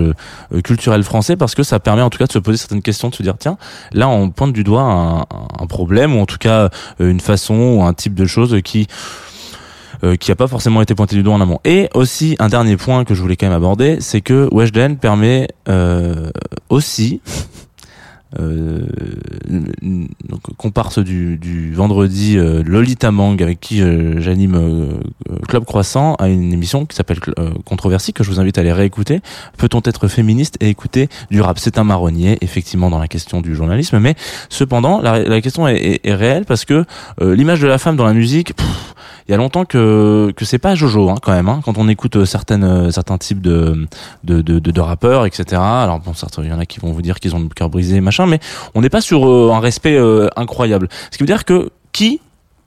culturel 0.63 1.03
français 1.03 1.35
parce 1.35 1.53
que 1.53 1.61
ça 1.61 1.79
permet 1.79 2.01
en 2.01 2.09
tout 2.09 2.17
cas 2.17 2.25
de 2.25 2.31
se 2.31 2.39
poser 2.39 2.57
certaines 2.57 2.81
questions, 2.81 3.09
de 3.09 3.15
se 3.15 3.21
dire 3.21 3.35
tiens 3.37 3.57
là 3.91 4.07
on 4.07 4.31
pointe 4.31 4.53
du 4.53 4.63
doigt 4.63 5.27
un, 5.59 5.67
problème 5.67 6.15
ou 6.15 6.21
en 6.21 6.25
tout 6.25 6.39
cas 6.39 6.69
une 6.99 7.19
façon 7.19 7.53
ou 7.53 7.83
un 7.83 7.93
type 7.93 8.15
de 8.15 8.25
chose 8.25 8.57
qui 8.63 8.87
euh, 10.05 10.15
qui 10.15 10.31
a 10.31 10.35
pas 10.35 10.47
forcément 10.47 10.81
été 10.81 10.93
pointé 10.93 11.15
du 11.15 11.23
doigt 11.23 11.33
en 11.33 11.41
amont. 11.41 11.59
Et 11.65 11.89
aussi 11.95 12.35
un 12.39 12.47
dernier 12.47 12.77
point 12.77 13.05
que 13.05 13.15
je 13.15 13.21
voulais 13.21 13.35
quand 13.35 13.47
même 13.47 13.55
aborder, 13.55 13.97
c'est 14.01 14.21
que 14.21 14.47
Weshden 14.51 14.97
permet 14.97 15.47
euh, 15.67 16.29
aussi 16.69 17.21
euh, 18.39 18.81
donc 19.47 21.03
du, 21.03 21.37
du 21.37 21.73
vendredi 21.73 22.37
euh, 22.37 22.63
Lolita 22.65 23.11
Mang 23.11 23.41
avec 23.41 23.59
qui 23.59 23.81
euh, 23.81 24.19
j'anime 24.19 24.55
euh, 24.55 25.37
Club 25.47 25.63
Croissant 25.63 26.15
à 26.15 26.27
une 26.27 26.51
émission 26.51 26.85
qui 26.85 26.95
s'appelle 26.95 27.19
euh, 27.39 27.51
Controversie 27.65 28.13
que 28.13 28.23
je 28.23 28.29
vous 28.29 28.39
invite 28.39 28.57
à 28.57 28.61
aller 28.61 28.73
réécouter. 28.73 29.21
Peut-on 29.57 29.81
être 29.85 30.07
féministe 30.07 30.57
et 30.59 30.69
écouter 30.69 31.07
du 31.31 31.39
rap? 31.41 31.59
C'est 31.59 31.77
un 31.77 31.83
marronnier 31.83 32.37
effectivement 32.41 32.89
dans 32.89 32.99
la 32.99 33.07
question 33.07 33.41
du 33.41 33.55
journalisme, 33.55 33.99
mais 33.99 34.15
cependant 34.49 35.01
la, 35.01 35.41
question 35.41 35.67
est, 35.67 36.01
réelle 36.05 36.45
parce 36.45 36.65
que 36.65 36.85
euh, 37.21 37.35
l'image 37.35 37.61
de 37.61 37.67
la 37.67 37.77
femme 37.77 37.95
dans 37.95 38.05
la 38.05 38.13
musique, 38.13 38.53
il 39.27 39.31
y 39.31 39.33
a 39.33 39.37
longtemps 39.37 39.65
que 39.65 40.31
que 40.35 40.45
c'est 40.45 40.59
pas 40.59 40.75
Jojo 40.75 41.09
hein, 41.09 41.15
quand 41.21 41.31
même. 41.31 41.49
Hein, 41.49 41.61
quand 41.63 41.77
on 41.77 41.87
écoute 41.87 42.15
euh, 42.15 42.25
certaines 42.25 42.63
euh, 42.63 42.91
certains 42.91 43.17
types 43.17 43.41
de 43.41 43.87
de, 44.23 44.41
de, 44.41 44.59
de, 44.59 44.81
rappeurs, 44.81 45.25
etc. 45.25 45.61
Alors 45.61 45.99
bon, 45.99 46.13
certains, 46.13 46.43
il 46.43 46.49
y 46.49 46.53
en 46.53 46.59
a 46.59 46.65
qui 46.65 46.79
vont 46.79 46.91
vous 46.91 47.01
dire 47.01 47.19
qu'ils 47.19 47.35
ont 47.35 47.39
le 47.39 47.49
cœur 47.49 47.69
brisé, 47.69 48.01
machin, 48.01 48.27
mais 48.27 48.39
on 48.75 48.81
n'est 48.81 48.89
pas 48.89 49.01
sur 49.01 49.27
euh, 49.27 49.51
un 49.53 49.59
respect 49.59 49.97
euh, 49.97 50.27
incroyable. 50.35 50.89
Ce 51.11 51.17
qui 51.17 51.23
veut 51.23 51.27
dire 51.27 51.45
que 51.45 51.71
qui 51.91 52.21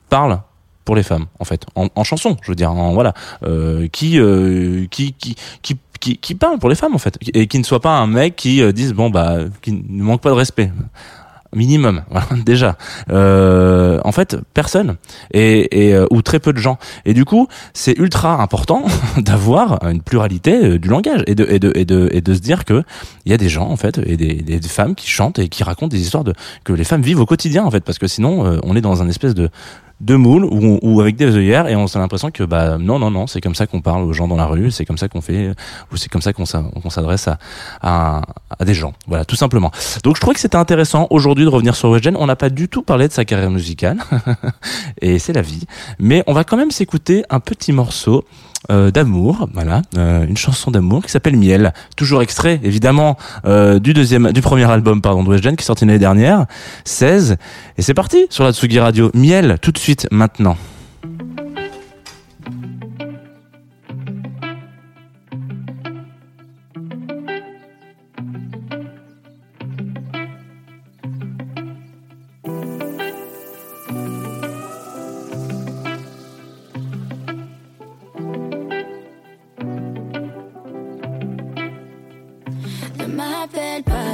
parle 0.09 0.41
pour 0.85 0.97
les 0.97 1.03
femmes 1.03 1.27
en 1.39 1.45
fait? 1.45 1.67
En, 1.75 1.89
en 1.95 2.05
chanson 2.05 2.37
je 2.43 2.51
veux 2.51 2.57
dire 2.57 2.73
en, 2.73 2.95
voilà 2.95 3.13
euh, 3.43 3.89
qui, 3.89 4.19
euh, 4.19 4.87
qui 4.91 5.13
qui 5.13 5.37
qui 5.61 5.77
qui 6.01 6.17
qui 6.17 6.35
parle 6.35 6.59
pour 6.59 6.71
les 6.71 6.75
femmes 6.75 6.95
en 6.95 6.99
fait? 6.99 7.19
Et 7.35 7.47
qui 7.47 7.59
ne 7.59 7.65
soit 7.65 7.81
pas 7.81 7.99
un 7.99 8.07
mec 8.07 8.37
qui 8.37 8.73
dise 8.73 8.95
bon 8.95 9.11
bah 9.11 9.37
qui 9.61 9.73
ne 9.73 10.03
manque 10.03 10.23
pas 10.23 10.31
de 10.31 10.35
respect 10.35 10.73
minimum 11.55 12.03
voilà, 12.11 12.27
déjà. 12.45 12.77
Euh, 13.11 14.01
en 14.05 14.13
fait 14.13 14.37
personne 14.55 14.97
et, 15.33 15.89
et 15.89 15.95
euh, 15.95 16.07
ou 16.11 16.23
très 16.23 16.39
peu 16.39 16.53
de 16.53 16.59
gens. 16.59 16.79
Et 17.05 17.15
du 17.15 17.25
coup 17.25 17.49
c'est 17.73 17.99
ultra 17.99 18.41
important 18.41 18.85
d'avoir 19.19 19.85
une 19.85 20.03
pluralité 20.03 20.65
euh, 20.65 20.79
du 20.79 20.89
langage 20.89 21.23
et 21.27 21.35
de 21.35 21.47
et 21.49 21.59
de 21.59 21.73
et 21.75 21.85
de 21.85 22.09
et 22.13 22.21
de 22.21 22.35
se 22.35 22.41
dire 22.41 22.65
que 22.65 22.83
il 23.25 23.31
y 23.31 23.35
a 23.35 23.39
des 23.39 23.49
gens 23.49 23.69
en 23.69 23.77
fait 23.77 23.99
et 24.05 24.17
des, 24.17 24.35
des, 24.35 24.69
femmes 24.69 24.95
qui 24.95 25.09
chantent 25.09 25.39
et 25.39 25.49
qui 25.49 25.63
racontent 25.65 25.89
des 25.89 26.01
histoires 26.01 26.25
de 26.25 26.35
que 26.65 26.73
les 26.73 26.85
femmes 26.85 27.03
vivent 27.03 27.21
au 27.21 27.27
quotidien 27.27 27.65
en 27.65 27.71
fait 27.71 27.81
parce 27.81 27.99
que 27.99 28.07
sinon 28.07 28.47
euh, 28.47 28.59
on 28.63 28.77
est 28.77 28.81
dans 28.81 29.03
un 29.03 29.09
espèce 29.09 29.35
de 29.35 29.51
de 30.01 30.15
moule 30.15 30.45
ou, 30.45 30.79
ou 30.81 31.01
avec 31.01 31.17
des 31.17 31.35
œillères 31.35 31.67
et 31.67 31.75
on 31.75 31.87
a 31.87 31.99
l'impression 31.99 32.31
que 32.31 32.45
bah 32.45 32.79
non 32.79 33.01
non 33.01 33.11
non 33.11 33.27
c'est 33.27 33.41
comme 33.41 33.57
ça 33.57 33.67
qu'on 33.67 33.81
parle 33.81 34.03
aux 34.05 34.13
gens 34.13 34.29
dans 34.29 34.37
la 34.37 34.47
rue 34.47 34.71
c'est 34.71 34.85
comme 34.85 34.97
ça 34.99 35.09
qu'on 35.09 35.21
fait 35.21 35.51
ou 35.93 35.97
c'est 35.97 36.09
comme 36.09 36.23
ça 36.23 36.33
qu'on 36.33 36.47
s'a- 36.47 36.63
qu'on 36.83 36.91
s'adresse 36.91 37.27
à, 37.27 37.39
à 37.83 38.23
à 38.61 38.65
des 38.65 38.75
gens. 38.75 38.93
Voilà 39.07 39.25
tout 39.25 39.37
simplement. 39.37 39.71
Donc 40.05 40.17
je 40.17 40.21
trouvais 40.21 40.35
que 40.35 40.41
c'était 40.41 40.57
intéressant 40.57 41.07
aujourd'hui 41.11 41.45
de 41.45 41.51
revenir 41.51 41.75
sur 41.75 41.91
Weshden 41.91 42.17
on 42.17 42.27
n'a 42.27 42.37
pas 42.37 42.49
du 42.51 42.69
tout 42.69 42.83
parlé 42.83 43.09
de 43.09 43.13
sa 43.13 43.25
carrière 43.25 43.51
musicale. 43.51 43.99
Et 45.01 45.19
c'est 45.19 45.33
la 45.33 45.43
vie. 45.43 45.65
Mais 45.99 46.23
on 46.27 46.33
va 46.33 46.45
quand 46.45 46.57
même 46.57 46.71
s'écouter 46.71 47.25
un 47.31 47.41
petit 47.41 47.73
morceau 47.73 48.25
euh, 48.71 48.91
d'amour, 48.91 49.49
voilà, 49.55 49.81
euh, 49.97 50.27
une 50.27 50.37
chanson 50.37 50.71
d'amour 50.71 51.03
qui 51.03 51.11
s'appelle 51.11 51.37
Miel, 51.37 51.73
toujours 51.97 52.21
extrait 52.21 52.61
évidemment 52.63 53.17
euh, 53.47 53.79
du 53.79 53.95
deuxième, 53.95 54.31
du 54.33 54.43
premier 54.43 54.71
album 54.71 55.01
pardon 55.01 55.25
de 55.25 55.29
Weshden 55.31 55.57
qui 55.57 55.63
est 55.63 55.67
sorti 55.67 55.87
l'année 55.87 55.99
dernière, 55.99 56.45
16, 56.85 57.37
et 57.79 57.83
c'est 57.83 57.95
parti 57.95 58.27
sur 58.29 58.45
la 58.45 58.53
Tsugi 58.53 58.79
Radio. 58.79 59.11
Miel, 59.15 59.57
tout 59.63 59.73
de 59.73 59.79
suite 59.79 60.07
maintenant. 60.11 60.57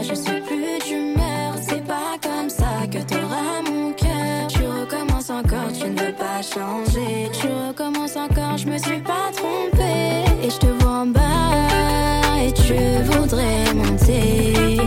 Je 0.08 0.14
suis 0.14 0.40
plus 0.40 0.78
d'humeur. 0.86 1.54
C'est 1.66 1.84
pas 1.84 2.16
comme 2.22 2.50
ça 2.50 2.86
que 2.90 2.98
t'auras 2.98 3.62
mon 3.68 3.92
cœur. 3.92 4.46
Tu 4.48 4.60
recommences 4.66 5.30
encore, 5.30 5.72
tu 5.72 5.88
ne 5.88 5.98
veux 5.98 6.12
pas 6.12 6.40
changer. 6.42 7.30
Tu 7.32 7.46
recommences 7.68 8.16
encore, 8.16 8.56
je 8.56 8.66
me 8.66 8.78
suis 8.78 9.00
pas 9.00 9.30
trompée. 9.34 10.24
Et 10.42 10.50
je 10.50 10.58
te 10.58 10.66
vois 10.66 11.00
en 11.02 11.06
bas 11.06 12.40
et 12.44 12.52
tu 12.52 12.74
voudrais 13.10 13.72
monter. 13.74 14.78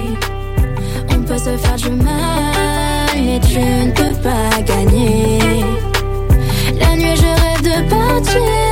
On 1.10 1.22
peut 1.24 1.38
se 1.38 1.58
faire 1.58 1.76
du 1.76 1.92
mal, 1.92 3.16
mais 3.16 3.40
tu 3.40 3.60
ne 3.60 3.92
peux 3.92 4.16
pas 4.22 4.62
gagner. 4.62 5.40
La 6.80 6.96
nuit, 6.96 7.16
je 7.16 7.32
rêve 7.42 7.62
de 7.64 7.90
partir 7.90 8.67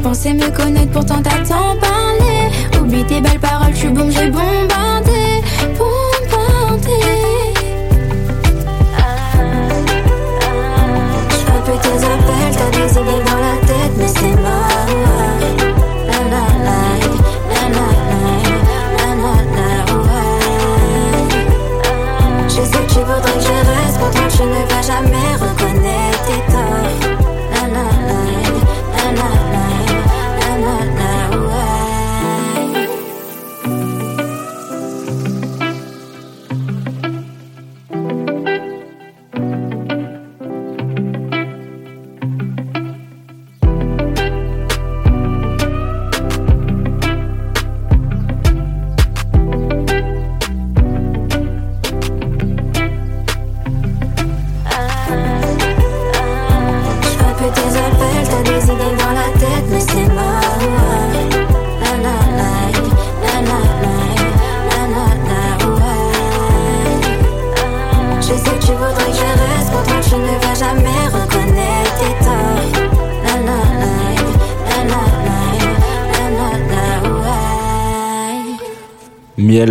pensais 0.00 0.34
me 0.34 0.50
connaître, 0.50 0.92
pourtant 0.92 1.22
t'as 1.22 1.44
tant 1.44 1.76
parlé. 1.80 2.80
Oublie 2.80 3.04
tes 3.04 3.20
belles 3.20 3.38
paroles, 3.40 3.74
tu 3.74 3.88
bombes, 3.88 4.10
j'ai. 4.10 4.30
Bombardé. 4.30 5.19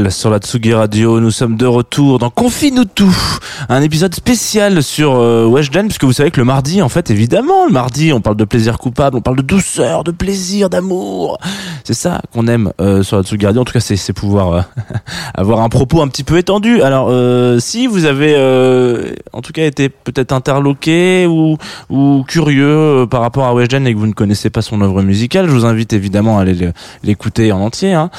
Sur 0.09 0.29
la 0.29 0.37
Tsugi 0.39 0.73
Radio, 0.73 1.19
nous 1.19 1.29
sommes 1.31 1.55
de 1.55 1.65
retour 1.65 2.19
dans 2.19 2.29
Confine-nous 2.29 2.85
tout, 2.85 3.15
un 3.67 3.81
épisode 3.81 4.13
spécial 4.15 4.81
sur 4.81 5.15
euh, 5.15 5.45
Weshden, 5.45 5.87
puisque 5.87 6.03
vous 6.05 6.13
savez 6.13 6.31
que 6.31 6.39
le 6.39 6.45
mardi, 6.45 6.81
en 6.81 6.89
fait, 6.89 7.11
évidemment, 7.11 7.65
le 7.67 7.71
mardi, 7.71 8.11
on 8.13 8.21
parle 8.21 8.37
de 8.37 8.43
plaisir 8.45 8.77
coupable, 8.77 9.17
on 9.17 9.21
parle 9.21 9.37
de 9.37 9.41
douceur, 9.41 10.03
de 10.03 10.11
plaisir, 10.11 10.69
d'amour. 10.69 11.37
C'est 11.83 11.93
ça 11.93 12.21
qu'on 12.33 12.47
aime 12.47 12.71
euh, 12.81 13.03
sur 13.03 13.17
la 13.17 13.23
Tsugi 13.23 13.45
Radio. 13.45 13.61
En 13.61 13.65
tout 13.65 13.73
cas, 13.73 13.79
c'est 13.79 14.13
pouvoir 14.13 14.53
euh, 14.53 14.61
avoir 15.35 15.61
un 15.61 15.69
propos 15.69 16.01
un 16.01 16.07
petit 16.07 16.23
peu 16.23 16.37
étendu. 16.37 16.81
Alors, 16.81 17.07
euh, 17.09 17.59
si 17.59 17.85
vous 17.87 18.05
avez, 18.05 18.35
en 19.33 19.41
tout 19.41 19.51
cas, 19.53 19.65
été 19.65 19.89
peut-être 19.89 20.31
interloqué 20.31 21.27
ou, 21.27 21.57
curieux 22.27 23.05
par 23.09 23.21
rapport 23.21 23.45
à 23.45 23.53
Weshden 23.53 23.85
et 23.87 23.93
que 23.93 23.99
vous 23.99 24.07
ne 24.07 24.13
connaissez 24.13 24.49
pas 24.49 24.61
son 24.61 24.81
œuvre 24.81 25.01
musicale, 25.01 25.47
je 25.47 25.51
vous 25.51 25.65
invite 25.65 25.93
évidemment 25.93 26.37
à 26.39 26.41
aller 26.41 26.53
le- 26.53 26.73
l'écouter 27.03 27.51
en 27.51 27.59
entier. 27.59 27.93
Hein. 27.93 28.09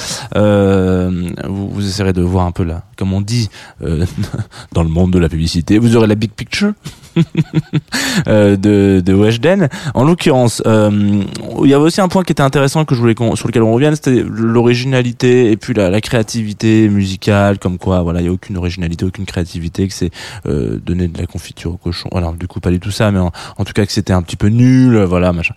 Vous, 1.48 1.79
vous 1.80 1.88
essaierez 1.88 2.12
de 2.12 2.22
voir 2.22 2.46
un 2.46 2.52
peu 2.52 2.62
là, 2.62 2.84
comme 2.96 3.12
on 3.12 3.20
dit 3.20 3.48
euh, 3.82 4.06
dans 4.72 4.82
le 4.82 4.88
monde 4.88 5.12
de 5.12 5.18
la 5.18 5.28
publicité, 5.28 5.78
vous 5.78 5.96
aurez 5.96 6.06
la 6.06 6.14
big 6.14 6.30
picture? 6.30 6.72
de, 8.26 9.00
de 9.00 9.14
Weshden. 9.14 9.68
En 9.94 10.04
l'occurrence, 10.04 10.62
euh, 10.66 11.22
il 11.62 11.68
y 11.68 11.74
avait 11.74 11.84
aussi 11.84 12.00
un 12.00 12.08
point 12.08 12.22
qui 12.22 12.32
était 12.32 12.42
intéressant 12.42 12.84
que 12.84 12.94
je 12.94 13.00
voulais 13.00 13.14
sur 13.34 13.48
lequel 13.48 13.62
on 13.62 13.72
revienne, 13.72 13.94
c'était 13.94 14.24
l'originalité 14.26 15.50
et 15.50 15.56
puis 15.56 15.74
la, 15.74 16.00
créativité 16.00 16.88
musicale, 16.88 17.58
comme 17.58 17.78
quoi, 17.78 18.02
voilà, 18.02 18.20
il 18.20 18.26
y 18.26 18.28
a 18.28 18.32
aucune 18.32 18.56
originalité, 18.56 19.04
aucune 19.04 19.26
créativité, 19.26 19.86
que 19.86 19.94
c'est 19.94 20.10
euh, 20.46 20.78
donner 20.78 21.08
de 21.08 21.18
la 21.18 21.26
confiture 21.26 21.72
au 21.72 21.76
cochon. 21.76 22.08
Alors 22.14 22.32
du 22.32 22.46
coup, 22.46 22.60
pas 22.60 22.70
du 22.70 22.80
tout 22.80 22.90
ça, 22.90 23.10
mais 23.10 23.18
en, 23.18 23.30
tout 23.64 23.72
cas 23.74 23.84
que 23.84 23.92
c'était 23.92 24.12
un 24.12 24.22
petit 24.22 24.36
peu 24.36 24.48
nul, 24.48 24.98
voilà, 25.02 25.32
machin. 25.32 25.54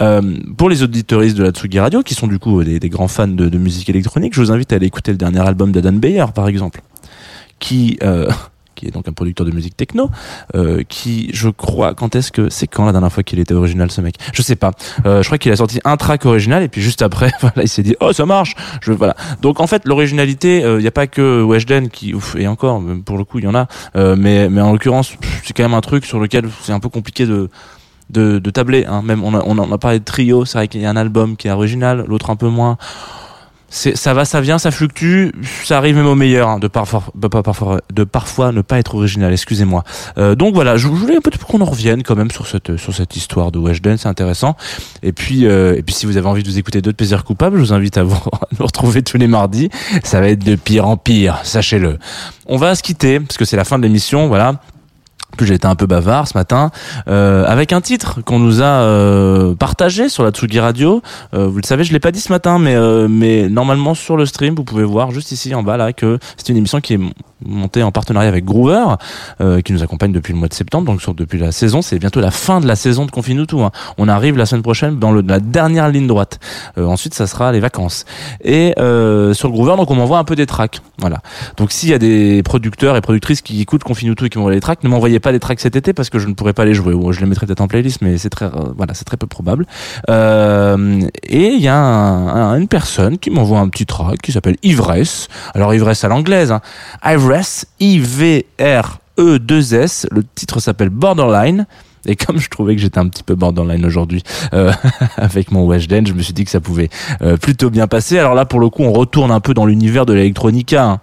Euh, 0.00 0.36
pour 0.56 0.68
les 0.68 0.82
auditoristes 0.82 1.36
de 1.36 1.44
la 1.44 1.50
Tsugi 1.50 1.78
Radio, 1.78 2.02
qui 2.02 2.14
sont 2.14 2.26
du 2.26 2.38
coup 2.38 2.62
des, 2.64 2.88
grands 2.88 3.08
fans 3.08 3.28
de, 3.28 3.48
de 3.48 3.58
musique 3.58 3.88
électronique, 3.88 4.34
je 4.34 4.40
vous 4.40 4.50
invite 4.50 4.72
à 4.72 4.76
aller 4.76 4.86
écouter 4.86 5.12
le 5.12 5.18
dernier 5.18 5.40
album 5.40 5.72
d'Adam 5.72 5.92
Beyer, 5.92 6.26
par 6.34 6.48
exemple, 6.48 6.80
qui 7.58 7.98
euh, 8.02 8.28
qui 8.84 8.88
est 8.88 8.92
donc 8.92 9.08
un 9.08 9.12
producteur 9.12 9.46
de 9.46 9.50
musique 9.50 9.76
techno, 9.76 10.10
euh, 10.54 10.82
qui, 10.88 11.30
je 11.32 11.48
crois, 11.48 11.94
quand 11.94 12.14
est-ce 12.14 12.30
que 12.30 12.50
c'est 12.50 12.66
quand 12.66 12.84
la 12.84 12.92
dernière 12.92 13.12
fois 13.12 13.22
qu'il 13.22 13.38
était 13.38 13.54
original 13.54 13.90
ce 13.90 14.00
mec? 14.00 14.16
Je 14.32 14.42
sais 14.42 14.56
pas. 14.56 14.72
Euh, 15.06 15.22
je 15.22 15.28
crois 15.28 15.38
qu'il 15.38 15.50
a 15.52 15.56
sorti 15.56 15.80
un 15.84 15.96
track 15.96 16.26
original 16.26 16.62
et 16.62 16.68
puis 16.68 16.82
juste 16.82 17.02
après, 17.02 17.32
voilà, 17.40 17.62
il 17.62 17.68
s'est 17.68 17.82
dit 17.82 17.96
oh 18.00 18.12
ça 18.12 18.26
marche. 18.26 18.54
Je 18.82 18.92
voilà. 18.92 19.16
Donc 19.40 19.60
en 19.60 19.66
fait, 19.66 19.86
l'originalité, 19.86 20.60
il 20.60 20.78
n'y 20.78 20.86
a 20.86 20.92
pas 20.92 21.06
que 21.06 21.42
Weshden 21.42 21.88
qui, 21.88 22.14
ouf, 22.14 22.36
et 22.36 22.46
encore, 22.46 22.82
pour 23.04 23.18
le 23.18 23.24
coup, 23.24 23.38
il 23.38 23.44
y 23.44 23.48
en 23.48 23.54
a, 23.54 23.66
euh, 23.96 24.16
mais 24.18 24.48
mais 24.48 24.60
en 24.60 24.72
l'occurrence, 24.72 25.14
c'est 25.44 25.56
quand 25.56 25.62
même 25.62 25.74
un 25.74 25.80
truc 25.80 26.04
sur 26.04 26.20
lequel 26.20 26.48
c'est 26.62 26.72
un 26.72 26.80
peu 26.80 26.88
compliqué 26.88 27.26
de 27.26 27.48
de, 28.10 28.50
tabler. 28.50 28.84
Hein. 28.86 29.02
Même 29.02 29.24
on 29.24 29.34
a, 29.34 29.42
on 29.44 29.72
a 29.72 29.78
parlé 29.78 29.98
de 29.98 30.04
trio, 30.04 30.44
c'est 30.44 30.58
vrai 30.58 30.68
qu'il 30.68 30.80
y 30.80 30.86
a 30.86 30.90
un 30.90 30.96
album 30.96 31.36
qui 31.36 31.48
est 31.48 31.50
original, 31.50 32.04
l'autre 32.06 32.30
un 32.30 32.36
peu 32.36 32.48
moins. 32.48 32.76
Ça 33.74 34.14
va, 34.14 34.24
ça 34.24 34.40
vient, 34.40 34.58
ça 34.58 34.70
fluctue, 34.70 35.30
ça 35.64 35.78
arrive 35.78 35.96
même 35.96 36.06
au 36.06 36.14
meilleur 36.14 36.48
hein, 36.48 36.58
de, 36.60 36.68
parfois, 36.68 37.02
parfois, 37.42 37.80
de 37.92 38.04
parfois 38.04 38.52
ne 38.52 38.62
pas 38.62 38.78
être 38.78 38.94
original, 38.94 39.32
excusez-moi. 39.32 39.82
Euh, 40.16 40.36
donc 40.36 40.54
voilà, 40.54 40.76
je, 40.76 40.82
je 40.82 40.92
voulais 40.92 41.16
un 41.16 41.20
peu 41.20 41.32
qu'on 41.48 41.60
en 41.60 41.64
revienne 41.64 42.04
quand 42.04 42.14
même 42.14 42.30
sur 42.30 42.46
cette, 42.46 42.76
sur 42.76 42.94
cette 42.94 43.16
histoire 43.16 43.50
de 43.50 43.58
Weshden, 43.58 43.96
c'est 43.98 44.06
intéressant. 44.06 44.56
Et 45.02 45.12
puis, 45.12 45.46
euh, 45.46 45.74
et 45.76 45.82
puis 45.82 45.92
si 45.92 46.06
vous 46.06 46.16
avez 46.16 46.28
envie 46.28 46.44
de 46.44 46.48
vous 46.48 46.56
écouter 46.56 46.82
d'autres 46.82 46.96
plaisirs 46.96 47.24
coupables, 47.24 47.56
je 47.56 47.62
vous 47.62 47.72
invite 47.72 47.98
à 47.98 48.04
vous, 48.04 48.14
à 48.32 48.46
nous 48.60 48.64
retrouver 48.64 49.02
tous 49.02 49.16
les 49.16 49.26
mardis. 49.26 49.70
Ça 50.04 50.20
va 50.20 50.28
être 50.28 50.44
de 50.44 50.54
pire 50.54 50.86
en 50.86 50.96
pire, 50.96 51.40
sachez-le. 51.42 51.98
On 52.46 52.56
va 52.56 52.76
se 52.76 52.82
quitter, 52.84 53.18
parce 53.18 53.36
que 53.36 53.44
c'est 53.44 53.56
la 53.56 53.64
fin 53.64 53.78
de 53.78 53.82
l'émission, 53.82 54.28
voilà 54.28 54.60
que 55.36 55.44
j'ai 55.44 55.54
été 55.54 55.66
un 55.66 55.74
peu 55.74 55.86
bavard 55.86 56.28
ce 56.28 56.36
matin, 56.36 56.70
euh, 57.08 57.44
avec 57.46 57.72
un 57.72 57.80
titre 57.80 58.20
qu'on 58.22 58.38
nous 58.38 58.62
a 58.62 58.64
euh, 58.64 59.54
partagé 59.54 60.08
sur 60.08 60.24
la 60.24 60.30
Tsugi 60.30 60.60
Radio. 60.60 61.02
Euh, 61.34 61.46
vous 61.46 61.58
le 61.58 61.66
savez, 61.66 61.84
je 61.84 61.92
l'ai 61.92 62.00
pas 62.00 62.12
dit 62.12 62.20
ce 62.20 62.32
matin, 62.32 62.58
mais 62.58 62.74
euh, 62.74 63.08
mais 63.08 63.48
normalement 63.48 63.94
sur 63.94 64.16
le 64.16 64.26
stream, 64.26 64.54
vous 64.54 64.64
pouvez 64.64 64.84
voir 64.84 65.10
juste 65.10 65.32
ici 65.32 65.54
en 65.54 65.62
bas 65.62 65.76
là 65.76 65.92
que 65.92 66.18
c'est 66.36 66.48
une 66.48 66.56
émission 66.56 66.80
qui 66.80 66.94
est 66.94 67.00
montée 67.44 67.82
en 67.82 67.92
partenariat 67.92 68.28
avec 68.28 68.44
Groover, 68.44 68.96
euh, 69.40 69.60
qui 69.60 69.72
nous 69.72 69.82
accompagne 69.82 70.12
depuis 70.12 70.32
le 70.32 70.38
mois 70.38 70.48
de 70.48 70.54
septembre, 70.54 70.86
donc 70.86 71.02
sur, 71.02 71.14
depuis 71.14 71.38
la 71.38 71.52
saison. 71.52 71.82
C'est 71.82 71.98
bientôt 71.98 72.20
la 72.20 72.30
fin 72.30 72.60
de 72.60 72.66
la 72.66 72.76
saison 72.76 73.04
de 73.04 73.10
Confine. 73.10 73.44
Hein. 73.52 73.70
On 73.98 74.08
arrive 74.08 74.36
la 74.36 74.46
semaine 74.46 74.62
prochaine 74.62 74.98
dans 74.98 75.12
la 75.12 75.40
dernière 75.40 75.88
ligne 75.90 76.06
droite. 76.06 76.38
Euh, 76.78 76.86
ensuite, 76.86 77.14
ça 77.14 77.26
sera 77.26 77.52
les 77.52 77.60
vacances. 77.60 78.04
Et 78.42 78.74
sur 79.34 79.50
Groover, 79.50 79.76
donc 79.76 79.90
on 79.90 79.94
m'envoie 79.94 80.18
un 80.18 80.24
peu 80.24 80.36
des 80.36 80.46
tracks. 80.46 80.80
Voilà. 80.98 81.20
Donc 81.56 81.72
s'il 81.72 81.90
y 81.90 81.94
a 81.94 81.98
des 81.98 82.42
producteurs 82.42 82.96
et 82.96 83.00
productrices 83.00 83.42
qui 83.42 83.60
écoutent 83.60 83.84
Confine 83.84 84.14
et 84.20 84.28
qui 84.28 84.38
m'envoient 84.38 84.54
des 84.54 84.60
tracks, 84.60 84.82
ne 84.84 84.88
m'envoyez 84.88 85.20
pas 85.24 85.32
des 85.32 85.40
tracks 85.40 85.58
cet 85.58 85.74
été 85.74 85.92
parce 85.92 86.08
que 86.10 86.20
je 86.20 86.28
ne 86.28 86.34
pourrais 86.34 86.52
pas 86.52 86.64
les 86.64 86.74
jouer. 86.74 86.94
Ou 86.94 87.10
je 87.12 87.18
les 87.20 87.26
mettrai 87.26 87.46
peut-être 87.46 87.60
en 87.62 87.66
playlist, 87.66 88.00
mais 88.02 88.16
c'est 88.18 88.30
très, 88.30 88.44
euh, 88.46 88.72
voilà, 88.76 88.94
c'est 88.94 89.04
très 89.04 89.16
peu 89.16 89.26
probable. 89.26 89.66
Euh, 90.10 91.00
et 91.24 91.48
il 91.48 91.60
y 91.60 91.66
a 91.68 91.76
un- 91.76 92.52
un- 92.52 92.56
une 92.60 92.68
personne 92.68 93.18
qui 93.18 93.30
m'envoie 93.30 93.58
un 93.58 93.68
petit 93.68 93.86
track 93.86 94.20
qui 94.22 94.30
s'appelle 94.32 94.56
Ivresse. 94.62 95.26
Alors 95.54 95.74
Ivresse 95.74 96.04
à 96.04 96.08
l'anglaise, 96.08 96.52
hein. 96.52 96.60
Ivresse, 97.04 97.66
I-V-R-E-2-S. 99.18 100.06
Le 100.10 100.22
titre 100.34 100.60
s'appelle 100.60 100.90
Borderline. 100.90 101.66
Et 102.06 102.16
comme 102.16 102.38
je 102.38 102.50
trouvais 102.50 102.74
que 102.76 102.82
j'étais 102.82 102.98
un 102.98 103.08
petit 103.08 103.22
peu 103.22 103.34
borderline 103.34 103.86
aujourd'hui 103.86 104.22
euh, 104.52 104.70
avec 105.16 105.50
mon 105.50 105.64
Weshden, 105.66 106.06
je 106.06 106.12
me 106.12 106.20
suis 106.20 106.34
dit 106.34 106.44
que 106.44 106.50
ça 106.50 106.60
pouvait 106.60 106.90
plutôt 107.40 107.70
bien 107.70 107.86
passer. 107.86 108.18
Alors 108.18 108.34
là, 108.34 108.44
pour 108.44 108.60
le 108.60 108.68
coup, 108.68 108.82
on 108.82 108.92
retourne 108.92 109.30
un 109.30 109.40
peu 109.40 109.54
dans 109.54 109.64
l'univers 109.64 110.04
de 110.04 110.12
l'électronica. 110.12 110.84
hein. 110.84 111.00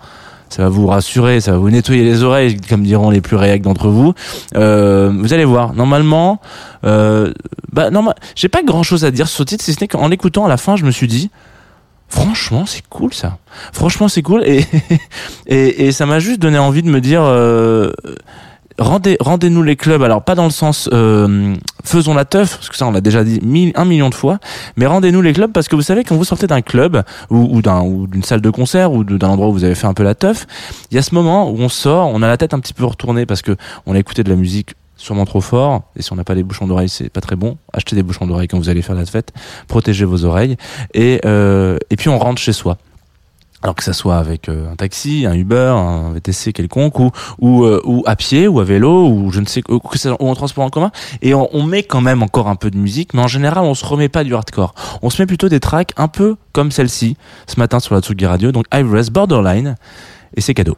Ça 0.52 0.64
va 0.64 0.70
vous 0.70 0.86
rassurer, 0.86 1.40
ça 1.40 1.54
va 1.54 1.58
vous 1.58 1.70
nettoyer 1.70 2.04
les 2.04 2.24
oreilles, 2.24 2.58
comme 2.70 2.84
diront 2.84 3.10
les 3.10 3.22
plus 3.22 3.38
réacs 3.38 3.62
d'entre 3.62 3.88
vous. 3.88 4.14
Euh, 4.56 5.10
vous 5.18 5.34
allez 5.34 5.46
voir. 5.46 5.74
Normalement, 5.74 6.42
euh, 6.84 7.32
bah 7.72 7.90
j'ai 8.36 8.50
pas 8.50 8.62
grand 8.62 8.84
chose 8.84 9.06
à 9.06 9.12
dire 9.12 9.30
sur 9.30 9.38
ce 9.38 9.44
titre, 9.44 9.64
si 9.64 9.74
ce 9.74 9.80
n'est 9.80 9.88
qu'en 9.88 10.10
l'écoutant 10.10 10.46
à 10.46 10.50
la 10.50 10.58
fin, 10.58 10.76
je 10.76 10.84
me 10.84 10.92
suis 10.92 11.08
dit, 11.08 11.30
franchement, 12.10 12.66
c'est 12.66 12.84
cool 12.90 13.14
ça. 13.14 13.38
Franchement, 13.72 14.10
c'est 14.10 14.22
cool 14.22 14.44
et 14.46 14.66
et, 15.48 15.88
et 15.88 15.92
ça 15.94 16.06
m'a 16.06 16.20
juste 16.20 16.42
donné 16.42 16.58
envie 16.58 16.84
de 16.84 16.90
me 16.90 17.00
dire. 17.00 17.22
Euh, 17.24 17.92
Rendez, 18.80 19.18
rendez-nous 19.20 19.64
les 19.64 19.76
clubs, 19.76 20.02
alors 20.02 20.24
pas 20.24 20.34
dans 20.34 20.46
le 20.46 20.52
sens 20.52 20.90
euh, 20.94 21.56
faisons 21.84 22.14
la 22.14 22.26
teuf, 22.26 22.56
parce 22.56 22.70
que 22.70 22.78
ça 22.78 22.88
on 22.88 22.92
l'a 22.92 23.02
déjà 23.02 23.24
dit 23.24 23.40
mille, 23.44 23.74
un 23.76 23.86
million 23.86 24.10
de 24.10 24.16
fois, 24.16 24.40
mais 24.78 24.86
rendez-nous 24.86 25.22
les 25.22 25.34
clubs 25.34 25.52
parce 25.52 25.68
que 25.68 25.76
vous 25.76 25.82
savez 25.82 26.04
quand 26.04 26.16
vous 26.16 26.24
sortez 26.24 26.48
d'un 26.48 26.62
club 26.62 27.04
ou, 27.30 27.50
ou 27.52 27.62
d'un 27.62 27.82
ou 27.82 28.08
d'une 28.08 28.24
salle 28.24 28.42
de 28.42 28.50
concert 28.50 28.94
ou 28.94 29.04
d'un 29.04 29.28
endroit 29.28 29.50
où 29.50 29.54
vous 29.54 29.64
avez 29.66 29.76
fait 29.76 29.88
un 29.88 29.94
peu 29.94 30.04
la 30.04 30.16
teuf, 30.16 30.48
il 30.90 30.96
y 30.96 30.98
a 30.98 31.02
ce 31.02 31.14
moment 31.14 31.50
où 31.50 31.58
on 31.60 31.70
sort, 31.70 32.08
on 32.08 32.22
a 32.22 32.28
la 32.28 32.38
tête 32.38 32.54
un 32.54 32.60
petit 32.60 32.74
peu 32.74 32.86
retournée 32.86 33.26
parce 33.26 33.42
que 33.42 33.58
on 33.86 33.94
a 33.94 34.00
écouté 34.00 34.24
de 34.24 34.30
la 34.30 34.36
musique 34.36 34.74
sûrement 34.96 35.26
trop 35.26 35.42
fort 35.42 35.82
et 35.98 36.02
si 36.02 36.14
on 36.14 36.16
n'a 36.16 36.24
pas 36.24 36.36
des 36.36 36.44
bouchons 36.44 36.68
d'oreilles 36.68 36.90
c'est 36.90 37.10
pas 37.10 37.22
très 37.22 37.36
bon. 37.36 37.58
Achetez 37.74 37.96
des 37.96 38.04
bouchons 38.04 38.26
d'oreilles 38.26 38.48
quand 38.48 38.58
vous 38.58 38.70
allez 38.70 38.82
faire 38.82 38.96
la 38.96 39.06
fête 39.06 39.34
protégez 39.68 40.06
vos 40.06 40.24
oreilles 40.24 40.56
et 40.94 41.20
euh, 41.26 41.78
et 41.90 41.98
puis 41.98 42.10
on 42.10 42.20
rentre 42.20 42.42
chez 42.42 42.54
soi 42.54 42.78
alors 43.62 43.76
que 43.76 43.84
ça 43.84 43.94
soit 43.94 44.18
avec 44.18 44.50
euh, 44.50 44.72
un 44.72 44.76
taxi, 44.76 45.26
un 45.26 45.34
Uber, 45.34 45.74
un 45.76 46.12
VTC 46.14 46.54
quelconque, 46.54 47.00
ou 47.00 47.12
ou, 47.40 47.64
euh, 47.66 47.82
ou 47.86 48.04
à 48.06 48.16
pied, 48.16 48.48
ou 48.48 48.60
à 48.60 48.64
vélo, 48.64 49.08
ou 49.08 49.32
je 49.32 49.40
ne 49.40 49.46
sais 49.46 49.62
que 49.62 49.72
ou 49.72 49.82
en 50.30 50.36
transport 50.36 50.64
en 50.64 50.70
commun, 50.70 50.92
et 51.22 51.34
on, 51.34 51.54
on 51.56 51.64
met 51.64 51.84
quand 51.84 52.02
même 52.02 52.24
encore 52.24 52.48
un 52.48 52.56
peu 52.56 52.72
de 52.72 52.78
musique, 52.78 53.14
mais 53.14 53.22
en 53.22 53.28
général 53.28 53.64
on 53.64 53.74
se 53.74 53.86
remet 53.86 54.10
pas 54.10 54.24
du 54.24 54.36
hardcore. 54.36 54.74
On 55.02 55.10
se 55.10 55.22
met 55.22 55.26
plutôt 55.26 55.50
des 55.50 55.60
tracks 55.60 55.94
un 55.98 56.08
peu 56.08 56.36
comme 56.54 56.72
celle-ci 56.72 57.18
ce 57.48 57.60
matin 57.60 57.80
sur 57.80 57.96
la 57.96 58.02
Tsugi 58.02 58.26
Radio, 58.26 58.52
donc 58.52 58.66
Ivress 58.74 59.10
Borderline, 59.10 59.76
et 60.36 60.42
c'est 60.42 60.54
cadeau. 60.54 60.78